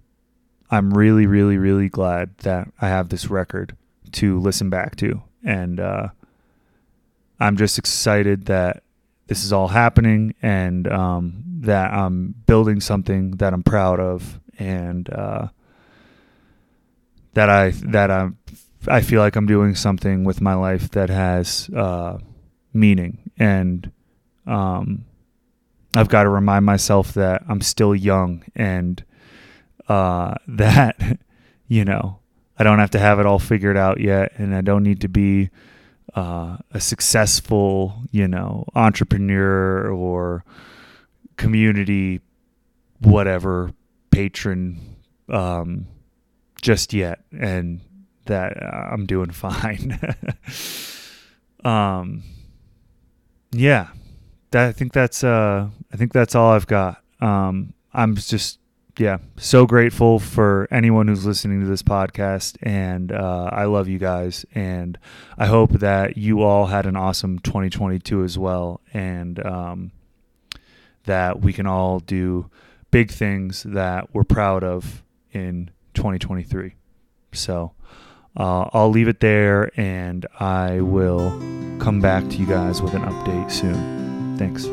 I'm 0.71 0.93
really, 0.95 1.27
really, 1.27 1.59
really 1.59 1.89
glad 1.89 2.37
that 2.39 2.69
I 2.81 2.89
have 2.89 3.11
this 3.11 3.29
record 3.29 3.77
to 4.13 4.41
listen 4.41 4.71
back 4.71 4.97
to. 4.97 5.23
And 5.45 5.79
uh, 5.79 6.09
I'm 7.39 7.57
just 7.57 7.79
excited 7.79 8.47
that 8.47 8.83
this 9.27 9.45
is 9.45 9.53
all 9.53 9.69
happening 9.69 10.35
and 10.41 10.89
um, 10.89 11.45
that 11.61 11.93
I'm 11.93 12.35
building 12.47 12.81
something 12.81 13.33
that 13.33 13.53
I'm 13.53 13.63
proud 13.63 14.01
of 14.01 14.41
and 14.59 15.09
uh, 15.11 15.49
that 17.35 17.51
I 17.51 17.71
that 17.71 18.11
I 18.11 18.31
I 18.89 19.01
feel 19.01 19.21
like 19.21 19.37
I'm 19.37 19.47
doing 19.47 19.75
something 19.75 20.25
with 20.25 20.41
my 20.41 20.55
life 20.55 20.91
that 20.91 21.11
has 21.11 21.69
uh, 21.71 22.19
meaning 22.73 23.31
and 23.39 23.91
um, 24.47 25.05
I've 25.95 26.09
got 26.09 26.25
to 26.25 26.29
remind 26.29 26.65
myself 26.65 27.15
that 27.15 27.43
I'm 27.49 27.61
still 27.61 27.95
young 27.95 28.45
and 28.55 29.03
uh, 29.89 30.35
that, 30.49 31.19
you 31.69 31.85
know, 31.85 32.19
I 32.59 32.65
don't 32.65 32.79
have 32.79 32.91
to 32.91 32.99
have 32.99 33.19
it 33.19 33.27
all 33.27 33.39
figured 33.39 33.77
out 33.77 34.01
yet. 34.01 34.33
And 34.37 34.55
I 34.55 34.61
don't 34.61 34.83
need 34.83 35.01
to 35.03 35.09
be 35.09 35.51
uh, 36.15 36.59
a 36.71 36.81
successful, 36.81 38.03
you 38.11 38.29
know, 38.29 38.67
entrepreneur 38.75 39.89
or 39.89 40.45
community, 41.37 42.21
whatever, 43.01 43.73
patron 44.11 44.79
um, 45.29 45.87
just 46.63 46.93
yet. 46.93 47.25
And 47.33 47.81
that 48.27 48.63
uh, 48.63 48.89
I'm 48.93 49.07
doing 49.07 49.31
fine. 49.31 49.99
um, 51.65 52.23
yeah 53.53 53.89
that 54.55 54.69
I 54.69 54.73
think 54.73 54.93
that's 54.93 55.23
uh 55.23 55.69
I 55.93 55.97
think 55.97 56.13
that's 56.13 56.35
all 56.35 56.53
I've 56.53 56.67
got. 56.67 57.03
Um, 57.21 57.75
I'm 57.93 58.15
just 58.15 58.59
yeah 58.99 59.19
so 59.37 59.67
grateful 59.67 60.21
for 60.21 60.69
anyone 60.71 61.09
who's 61.09 61.27
listening 61.27 61.61
to 61.61 61.67
this 61.67 61.83
podcast, 61.83 62.57
and 62.63 63.13
uh, 63.13 63.51
I 63.53 63.65
love 63.65 63.89
you 63.89 63.99
guys, 63.99 64.47
and 64.55 64.97
I 65.37 65.47
hope 65.47 65.73
that 65.73 66.17
you 66.17 66.43
all 66.43 66.67
had 66.67 66.87
an 66.87 66.97
awesome 66.97 67.41
2022 67.41 68.23
as 68.23 68.39
well, 68.39 68.81
and 68.93 69.45
um, 69.45 69.91
that 71.05 71.41
we 71.41 71.53
can 71.53 71.67
all 71.67 71.99
do 71.99 72.49
big 72.93 73.11
things 73.11 73.65
that 73.65 74.15
we're 74.15 74.25
proud 74.25 74.63
of 74.65 75.03
in 75.33 75.71
2023. 75.95 76.77
So. 77.33 77.74
Uh, 78.37 78.69
I'll 78.73 78.91
leave 78.91 79.09
it 79.09 79.21
there 79.21 79.71
and 79.79 80.27
I 80.41 80.81
will 80.81 81.31
come 81.79 82.01
back 82.01 82.29
to 82.31 82.37
you 82.37 82.47
guys 82.47 82.83
with 82.83 82.95
an 82.95 83.03
update 83.03 83.51
soon. 83.51 84.37
Thanks. 84.39 84.67